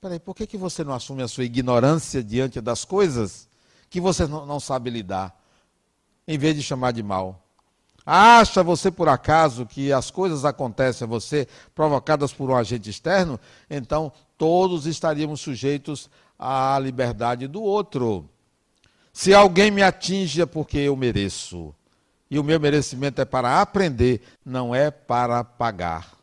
Peraí, 0.00 0.18
por 0.18 0.34
que, 0.34 0.46
que 0.46 0.56
você 0.56 0.82
não 0.82 0.94
assume 0.94 1.22
a 1.22 1.28
sua 1.28 1.44
ignorância 1.44 2.24
diante 2.24 2.62
das 2.62 2.82
coisas 2.82 3.52
que 3.94 4.00
você 4.00 4.26
não 4.26 4.58
sabe 4.58 4.90
lidar, 4.90 5.40
em 6.26 6.36
vez 6.36 6.56
de 6.56 6.64
chamar 6.64 6.90
de 6.90 7.00
mal. 7.00 7.40
Acha 8.04 8.60
você 8.60 8.90
por 8.90 9.08
acaso 9.08 9.66
que 9.66 9.92
as 9.92 10.10
coisas 10.10 10.44
acontecem 10.44 11.04
a 11.04 11.08
você 11.08 11.46
provocadas 11.76 12.32
por 12.32 12.50
um 12.50 12.56
agente 12.56 12.90
externo? 12.90 13.38
Então 13.70 14.10
todos 14.36 14.86
estaríamos 14.86 15.40
sujeitos 15.40 16.10
à 16.36 16.76
liberdade 16.80 17.46
do 17.46 17.62
outro. 17.62 18.28
Se 19.12 19.32
alguém 19.32 19.70
me 19.70 19.80
atinge 19.80 20.42
é 20.42 20.46
porque 20.46 20.78
eu 20.78 20.96
mereço. 20.96 21.72
E 22.28 22.36
o 22.36 22.42
meu 22.42 22.58
merecimento 22.58 23.20
é 23.20 23.24
para 23.24 23.60
aprender, 23.60 24.22
não 24.44 24.74
é 24.74 24.90
para 24.90 25.44
pagar. 25.44 26.18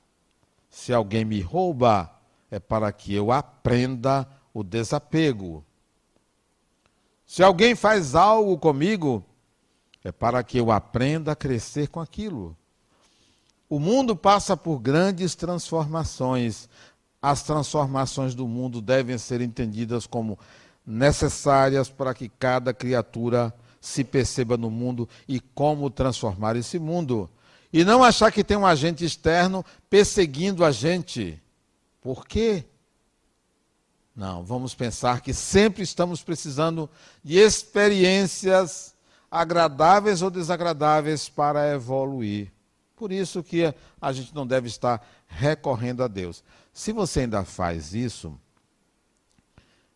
Se 0.70 0.92
alguém 0.92 1.24
me 1.24 1.40
rouba, 1.40 2.12
é 2.52 2.60
para 2.60 2.92
que 2.92 3.14
eu 3.14 3.32
aprenda 3.32 4.28
o 4.54 4.62
desapego. 4.62 5.64
Se 7.32 7.42
alguém 7.42 7.76
faz 7.76 8.14
algo 8.14 8.58
comigo, 8.58 9.24
é 10.04 10.12
para 10.12 10.44
que 10.44 10.58
eu 10.58 10.70
aprenda 10.70 11.32
a 11.32 11.36
crescer 11.36 11.88
com 11.88 12.02
aquilo. 12.02 12.58
O 13.70 13.80
mundo 13.80 14.18
passa 14.18 14.58
por 14.58 14.80
grandes 14.80 15.34
transformações. 15.34 16.68
As 17.22 17.42
transformações 17.42 18.36
do 18.36 18.46
mundo 18.50 18.82
devem 18.82 19.18
ser 19.18 19.40
entendidas 19.40 20.06
como 20.06 20.38
necessárias 20.86 21.90
para 21.90 22.14
que 22.14 22.28
cada 22.28 22.74
criatura 22.74 23.56
se 23.80 24.04
perceba 24.04 24.58
no 24.58 24.70
mundo 24.70 25.08
e 25.26 25.40
como 25.40 25.90
transformar 25.90 26.58
esse 26.58 26.78
mundo. 26.78 27.30
E 27.72 27.86
não 27.86 28.04
achar 28.04 28.30
que 28.30 28.44
tem 28.44 28.58
um 28.58 28.66
agente 28.66 29.06
externo 29.06 29.64
perseguindo 29.90 30.66
a 30.66 30.72
gente. 30.72 31.42
Por 32.02 32.28
quê? 32.28 32.66
Não, 34.16 34.44
vamos 34.44 34.76
pensar 34.76 35.22
que 35.22 35.34
sempre 35.34 35.84
estamos 35.84 36.22
precisando 36.22 36.90
de 37.24 37.38
experiências 37.38 38.94
agradáveis 39.30 40.22
ou 40.22 40.30
desagradáveis 40.30 41.30
para 41.30 41.74
evoluir. 41.74 42.52
Por 42.96 43.12
isso 43.12 43.42
que 43.42 43.74
a 44.00 44.12
gente 44.12 44.36
não 44.36 44.46
deve 44.46 44.68
estar 44.68 45.06
recorrendo 45.28 46.04
a 46.04 46.08
Deus. 46.08 46.44
Se 46.74 46.92
você 46.92 47.22
ainda 47.22 47.44
faz 47.46 47.94
isso, 47.94 48.38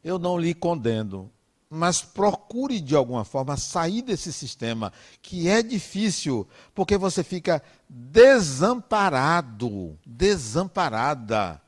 eu 0.04 0.18
não 0.18 0.40
lhe 0.40 0.54
condeno, 0.54 1.30
mas 1.70 2.02
procure 2.02 2.80
de 2.80 2.96
alguma 2.96 3.26
forma 3.26 3.58
sair 3.58 4.02
desse 4.02 4.32
sistema, 4.32 4.94
que 5.22 5.50
é 5.50 5.62
difícil, 5.62 6.48
porque 6.74 6.98
você 6.98 7.24
fica 7.24 7.62
desamparado, 7.90 10.00
desamparada, 10.06 11.62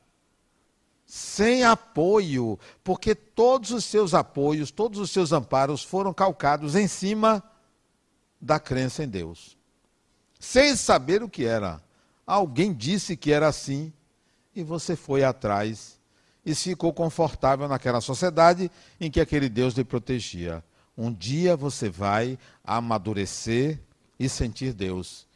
sem 1.08 1.64
apoio, 1.64 2.58
porque 2.84 3.14
todos 3.14 3.70
os 3.70 3.86
seus 3.86 4.12
apoios, 4.12 4.70
todos 4.70 5.00
os 5.00 5.10
seus 5.10 5.32
amparos 5.32 5.82
foram 5.82 6.12
calcados 6.12 6.76
em 6.76 6.86
cima 6.86 7.42
da 8.38 8.60
crença 8.60 9.02
em 9.02 9.08
Deus. 9.08 9.56
Sem 10.38 10.76
saber 10.76 11.22
o 11.22 11.28
que 11.28 11.46
era. 11.46 11.82
Alguém 12.26 12.74
disse 12.74 13.16
que 13.16 13.32
era 13.32 13.48
assim 13.48 13.90
e 14.54 14.62
você 14.62 14.94
foi 14.94 15.24
atrás 15.24 15.98
e 16.44 16.54
ficou 16.54 16.92
confortável 16.92 17.66
naquela 17.66 18.02
sociedade 18.02 18.70
em 19.00 19.10
que 19.10 19.18
aquele 19.18 19.48
Deus 19.48 19.72
lhe 19.72 19.84
protegia. 19.84 20.62
Um 20.94 21.10
dia 21.10 21.56
você 21.56 21.88
vai 21.88 22.38
amadurecer 22.62 23.80
e 24.20 24.28
sentir 24.28 24.74
Deus. 24.74 25.26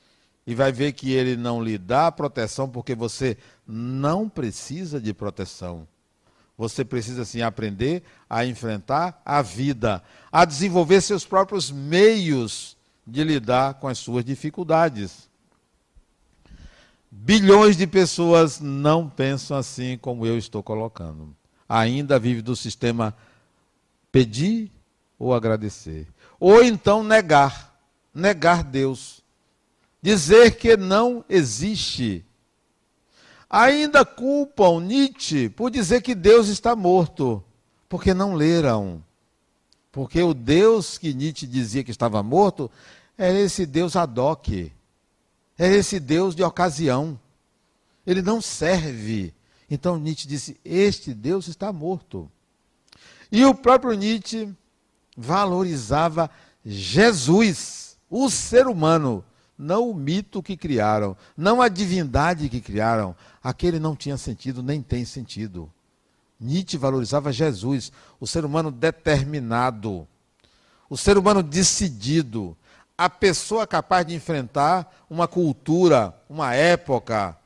E 0.47 0.55
vai 0.55 0.70
ver 0.70 0.93
que 0.93 1.12
ele 1.12 1.35
não 1.35 1.62
lhe 1.62 1.79
dá 1.79 2.12
proteção 2.12 2.68
porque 2.68 2.95
você 2.95 3.39
não 3.75 4.29
precisa 4.29 5.01
de 5.01 5.14
proteção. 5.14 5.89
Você 6.59 6.85
precisa 6.85 7.25
sim 7.25 7.41
aprender 7.41 8.03
a 8.29 8.45
enfrentar 8.45 9.23
a 9.25 9.41
vida, 9.41 10.03
a 10.31 10.45
desenvolver 10.45 11.01
seus 11.01 11.25
próprios 11.25 11.70
meios 11.70 12.77
de 13.07 13.25
lidar 13.25 13.75
com 13.75 13.89
as 13.89 13.97
suas 13.97 14.27
dificuldades. 14.27 15.27
Bilhões 17.11 17.75
de 17.75 17.87
pessoas 17.87 18.61
não 18.61 19.09
pensam 19.09 19.57
assim 19.57 19.97
como 19.97 20.27
eu 20.27 20.37
estou 20.37 20.62
colocando. 20.62 21.35
Ainda 21.66 22.18
vive 22.18 22.43
do 22.43 22.55
sistema 22.55 23.16
pedir 24.11 24.70
ou 25.18 25.33
agradecer. 25.33 26.07
Ou 26.39 26.62
então 26.62 27.03
negar, 27.03 27.75
negar 28.14 28.62
Deus. 28.62 29.23
Dizer 30.03 30.57
que 30.57 30.77
não 30.77 31.25
existe. 31.27 32.23
Ainda 33.53 34.03
culpam 34.03 34.81
Nietzsche 34.81 35.51
por 35.51 35.71
dizer 35.71 36.01
que 36.01 36.15
Deus 36.15 36.49
está 36.49 36.75
morto, 36.75 37.45
porque 37.87 38.15
não 38.15 38.33
leram. 38.35 39.05
Porque 39.93 40.23
o 40.23 40.33
Deus 40.33 40.97
que 40.97 41.13
Nietzsche 41.13 41.47
dizia 41.47 41.85
que 41.85 41.91
estava 41.91 42.23
morto 42.23 42.71
era 43.17 43.39
esse 43.39 43.67
Deus 43.67 43.95
ad 43.95 44.19
hoc 44.19 44.73
é 45.59 45.69
esse 45.69 46.01
Deus 46.01 46.35
de 46.35 46.43
ocasião. 46.43 47.19
Ele 48.07 48.23
não 48.23 48.41
serve. 48.41 49.33
Então 49.71 49.99
Nietzsche 49.99 50.27
disse: 50.27 50.57
Este 50.65 51.15
Deus 51.15 51.47
está 51.47 51.73
morto. 51.73 52.31
E 53.31 53.45
o 53.45 53.55
próprio 53.55 53.95
Nietzsche 53.95 54.53
valorizava 55.17 56.31
Jesus, 56.65 57.97
o 58.11 58.29
ser 58.29 58.67
humano, 58.67 59.25
não 59.63 59.89
o 59.89 59.95
mito 59.95 60.43
que 60.43 60.57
criaram, 60.57 61.17
não 61.37 61.63
a 61.63 61.69
divindade 61.69 62.49
que 62.49 62.61
criaram. 62.61 63.15
Aquele 63.43 63.79
não 63.79 63.95
tinha 63.95 64.17
sentido, 64.17 64.63
nem 64.63 64.83
tem 64.83 65.05
sentido. 65.05 65.71
Nietzsche 66.39 66.77
valorizava 66.77 67.33
Jesus, 67.33 67.93
o 68.19 68.27
ser 68.27 68.45
humano 68.45 68.73
determinado, 68.73 70.07
o 70.91 70.97
ser 70.97 71.17
humano 71.17 71.43
decidido, 71.43 72.57
a 72.99 73.09
pessoa 73.09 73.65
capaz 73.65 74.05
de 74.05 74.15
enfrentar 74.15 74.93
uma 75.09 75.29
cultura, 75.29 76.13
uma 76.29 76.53
época, 76.55 77.39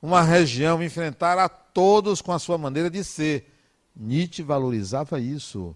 uma 0.00 0.22
região, 0.22 0.80
enfrentar 0.82 1.36
a 1.36 1.48
todos 1.48 2.22
com 2.22 2.30
a 2.30 2.38
sua 2.38 2.56
maneira 2.56 2.88
de 2.88 3.02
ser. 3.02 3.52
Nietzsche 3.94 4.42
valorizava 4.42 5.18
isso. 5.18 5.74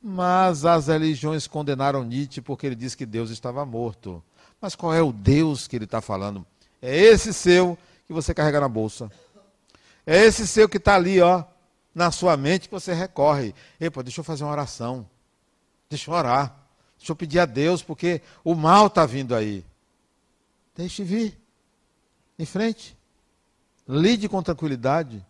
Mas 0.00 0.64
as 0.64 0.86
religiões 0.86 1.46
condenaram 1.46 2.04
Nietzsche 2.04 2.40
porque 2.40 2.66
ele 2.66 2.76
disse 2.76 2.96
que 2.96 3.06
Deus 3.06 3.30
estava 3.30 3.64
morto. 3.64 4.22
Mas 4.64 4.74
qual 4.74 4.94
é 4.94 5.02
o 5.02 5.12
Deus 5.12 5.68
que 5.68 5.76
ele 5.76 5.84
está 5.84 6.00
falando? 6.00 6.42
É 6.80 6.96
esse 6.96 7.34
seu 7.34 7.76
que 8.06 8.14
você 8.14 8.32
carrega 8.32 8.60
na 8.60 8.66
bolsa. 8.66 9.12
É 10.06 10.24
esse 10.24 10.46
seu 10.46 10.66
que 10.66 10.78
está 10.78 10.94
ali, 10.94 11.20
ó, 11.20 11.44
na 11.94 12.10
sua 12.10 12.34
mente, 12.34 12.66
que 12.66 12.74
você 12.74 12.94
recorre. 12.94 13.54
Epa, 13.78 14.02
deixa 14.02 14.20
eu 14.20 14.24
fazer 14.24 14.42
uma 14.42 14.52
oração. 14.52 15.06
Deixa 15.90 16.10
eu 16.10 16.14
orar. 16.14 16.56
Deixa 16.96 17.12
eu 17.12 17.16
pedir 17.16 17.40
a 17.40 17.44
Deus, 17.44 17.82
porque 17.82 18.22
o 18.42 18.54
mal 18.54 18.86
está 18.86 19.04
vindo 19.04 19.34
aí. 19.34 19.62
Deixe 20.74 21.04
vir. 21.04 21.38
Em 22.38 22.46
frente. 22.46 22.96
Lide 23.86 24.30
com 24.30 24.42
tranquilidade. 24.42 25.22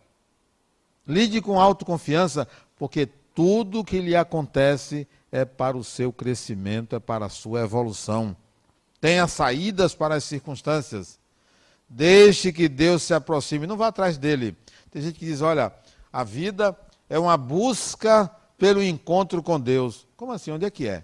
Lide 1.05 1.41
com 1.41 1.59
autoconfiança, 1.59 2.47
porque 2.77 3.05
tudo 3.05 3.83
que 3.83 3.99
lhe 3.99 4.15
acontece 4.15 5.05
é 5.29 5.43
para 5.43 5.75
o 5.75 5.83
seu 5.83 6.13
crescimento, 6.13 6.95
é 6.95 7.01
para 7.01 7.25
a 7.25 7.29
sua 7.29 7.63
evolução. 7.63 8.33
Tenha 8.99 9.27
saídas 9.27 9.93
para 9.93 10.15
as 10.15 10.23
circunstâncias. 10.23 11.19
Deixe 11.87 12.51
que 12.51 12.67
Deus 12.67 13.03
se 13.03 13.13
aproxime. 13.13 13.67
Não 13.67 13.77
vá 13.77 13.87
atrás 13.87 14.17
dele. 14.17 14.57
Tem 14.89 15.01
gente 15.01 15.19
que 15.19 15.25
diz: 15.25 15.41
olha, 15.41 15.71
a 16.11 16.23
vida 16.23 16.77
é 17.09 17.19
uma 17.19 17.37
busca 17.37 18.29
pelo 18.57 18.81
encontro 18.81 19.43
com 19.43 19.59
Deus. 19.59 20.07
Como 20.15 20.31
assim? 20.31 20.51
Onde 20.51 20.65
é 20.65 20.71
que 20.71 20.87
é? 20.87 21.03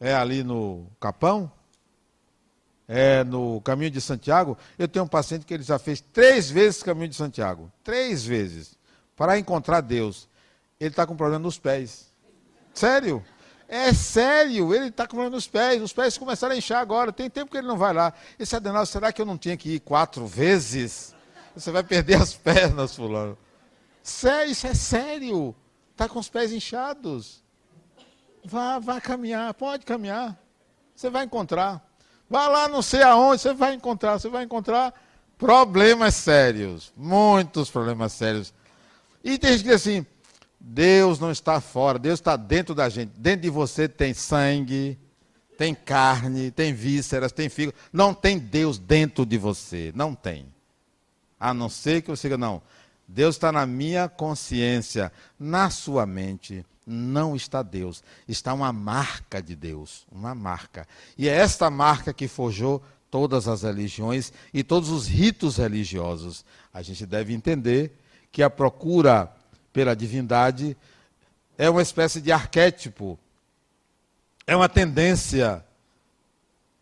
é 0.00 0.14
ali 0.14 0.42
no 0.42 0.86
Capão, 0.98 1.52
é 2.88 3.22
no 3.22 3.60
Caminho 3.60 3.90
de 3.90 4.00
Santiago. 4.00 4.56
Eu 4.78 4.88
tenho 4.88 5.04
um 5.04 5.08
paciente 5.08 5.44
que 5.44 5.52
ele 5.52 5.62
já 5.62 5.78
fez 5.78 6.00
três 6.00 6.50
vezes 6.50 6.80
o 6.80 6.86
Caminho 6.86 7.08
de 7.08 7.14
Santiago. 7.14 7.70
Três 7.84 8.24
vezes. 8.24 8.76
Para 9.14 9.38
encontrar 9.38 9.82
Deus. 9.82 10.26
Ele 10.80 10.90
está 10.90 11.06
com 11.06 11.14
problema 11.14 11.42
nos 11.42 11.58
pés. 11.58 12.10
Sério? 12.72 13.22
É 13.72 13.94
sério, 13.94 14.74
ele 14.74 14.88
está 14.88 15.06
com 15.06 15.10
problema 15.10 15.36
nos 15.36 15.46
pés. 15.46 15.80
Os 15.80 15.92
pés 15.92 16.18
começaram 16.18 16.56
a 16.56 16.58
inchar 16.58 16.80
agora. 16.80 17.12
Tem 17.12 17.30
tempo 17.30 17.52
que 17.52 17.56
ele 17.56 17.68
não 17.68 17.78
vai 17.78 17.94
lá. 17.94 18.12
Esse 18.36 18.56
Adenal, 18.56 18.84
será 18.84 19.12
que 19.12 19.22
eu 19.22 19.24
não 19.24 19.38
tinha 19.38 19.56
que 19.56 19.76
ir 19.76 19.80
quatro 19.80 20.26
vezes? 20.26 21.14
Você 21.54 21.70
vai 21.70 21.84
perder 21.84 22.20
as 22.20 22.34
pernas, 22.34 22.96
fulano. 22.96 23.38
Sério, 24.02 24.50
isso 24.50 24.66
é 24.66 24.74
sério. 24.74 25.54
Está 25.92 26.08
com 26.08 26.18
os 26.18 26.28
pés 26.28 26.52
inchados. 26.52 27.44
Vá, 28.44 28.80
vá 28.80 29.00
caminhar, 29.00 29.54
pode 29.54 29.86
caminhar. 29.86 30.36
Você 30.92 31.08
vai 31.08 31.24
encontrar. 31.24 31.80
Vá 32.28 32.48
lá, 32.48 32.66
não 32.66 32.82
sei 32.82 33.04
aonde, 33.04 33.40
você 33.40 33.54
vai 33.54 33.74
encontrar. 33.74 34.18
Você 34.18 34.28
vai 34.28 34.42
encontrar 34.42 34.92
problemas 35.38 36.16
sérios. 36.16 36.92
Muitos 36.96 37.70
problemas 37.70 38.14
sérios. 38.14 38.52
E 39.22 39.38
tem 39.38 39.52
gente 39.52 39.62
que 39.62 39.68
diz 39.68 39.76
assim: 39.76 40.04
Deus 40.60 41.18
não 41.18 41.30
está 41.30 41.60
fora, 41.60 41.98
Deus 41.98 42.20
está 42.20 42.36
dentro 42.36 42.74
da 42.74 42.88
gente. 42.88 43.12
Dentro 43.16 43.42
de 43.42 43.50
você 43.50 43.88
tem 43.88 44.12
sangue, 44.12 44.98
tem 45.56 45.74
carne, 45.74 46.50
tem 46.50 46.74
vísceras, 46.74 47.32
tem 47.32 47.48
fígado. 47.48 47.76
Não 47.92 48.12
tem 48.12 48.38
Deus 48.38 48.78
dentro 48.78 49.24
de 49.24 49.38
você. 49.38 49.90
Não 49.94 50.14
tem. 50.14 50.46
A 51.38 51.54
não 51.54 51.68
ser 51.68 52.02
que 52.02 52.10
você 52.10 52.28
diga, 52.28 52.36
não. 52.36 52.60
Deus 53.08 53.36
está 53.36 53.50
na 53.50 53.66
minha 53.66 54.08
consciência, 54.08 55.10
na 55.38 55.70
sua 55.70 56.06
mente 56.06 56.64
não 56.90 57.36
está 57.36 57.62
Deus, 57.62 58.02
está 58.26 58.52
uma 58.52 58.72
marca 58.72 59.40
de 59.40 59.54
Deus, 59.54 60.06
uma 60.10 60.34
marca. 60.34 60.86
E 61.16 61.28
é 61.28 61.32
esta 61.32 61.70
marca 61.70 62.12
que 62.12 62.26
forjou 62.26 62.82
todas 63.10 63.48
as 63.48 63.62
religiões 63.62 64.32
e 64.52 64.62
todos 64.62 64.90
os 64.90 65.06
ritos 65.06 65.56
religiosos. 65.56 66.44
A 66.72 66.82
gente 66.82 67.06
deve 67.06 67.32
entender 67.32 67.96
que 68.32 68.42
a 68.42 68.50
procura 68.50 69.32
pela 69.72 69.94
divindade 69.94 70.76
é 71.56 71.68
uma 71.68 71.82
espécie 71.82 72.20
de 72.20 72.32
arquétipo, 72.32 73.18
é 74.46 74.56
uma 74.56 74.68
tendência. 74.68 75.64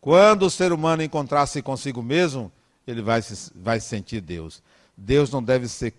Quando 0.01 0.43
o 0.43 0.51
ser 0.51 0.73
humano 0.73 1.03
encontrasse 1.03 1.61
consigo 1.61 2.03
mesmo, 2.03 2.53
ele 2.87 3.03
vai, 3.03 3.21
se, 3.21 3.51
vai 3.55 3.81
sentir 3.81 4.21
Deus. 4.21 4.63
Deus 4.97 5.31
não 5.31 5.43
deve 5.43 5.69
ser 5.69 5.95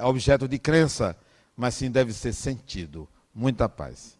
objeto 0.00 0.46
de 0.46 0.58
crença, 0.58 1.16
mas 1.56 1.74
sim 1.74 1.90
deve 1.90 2.12
ser 2.12 2.32
sentido. 2.32 3.08
Muita 3.34 3.68
paz. 3.68 4.16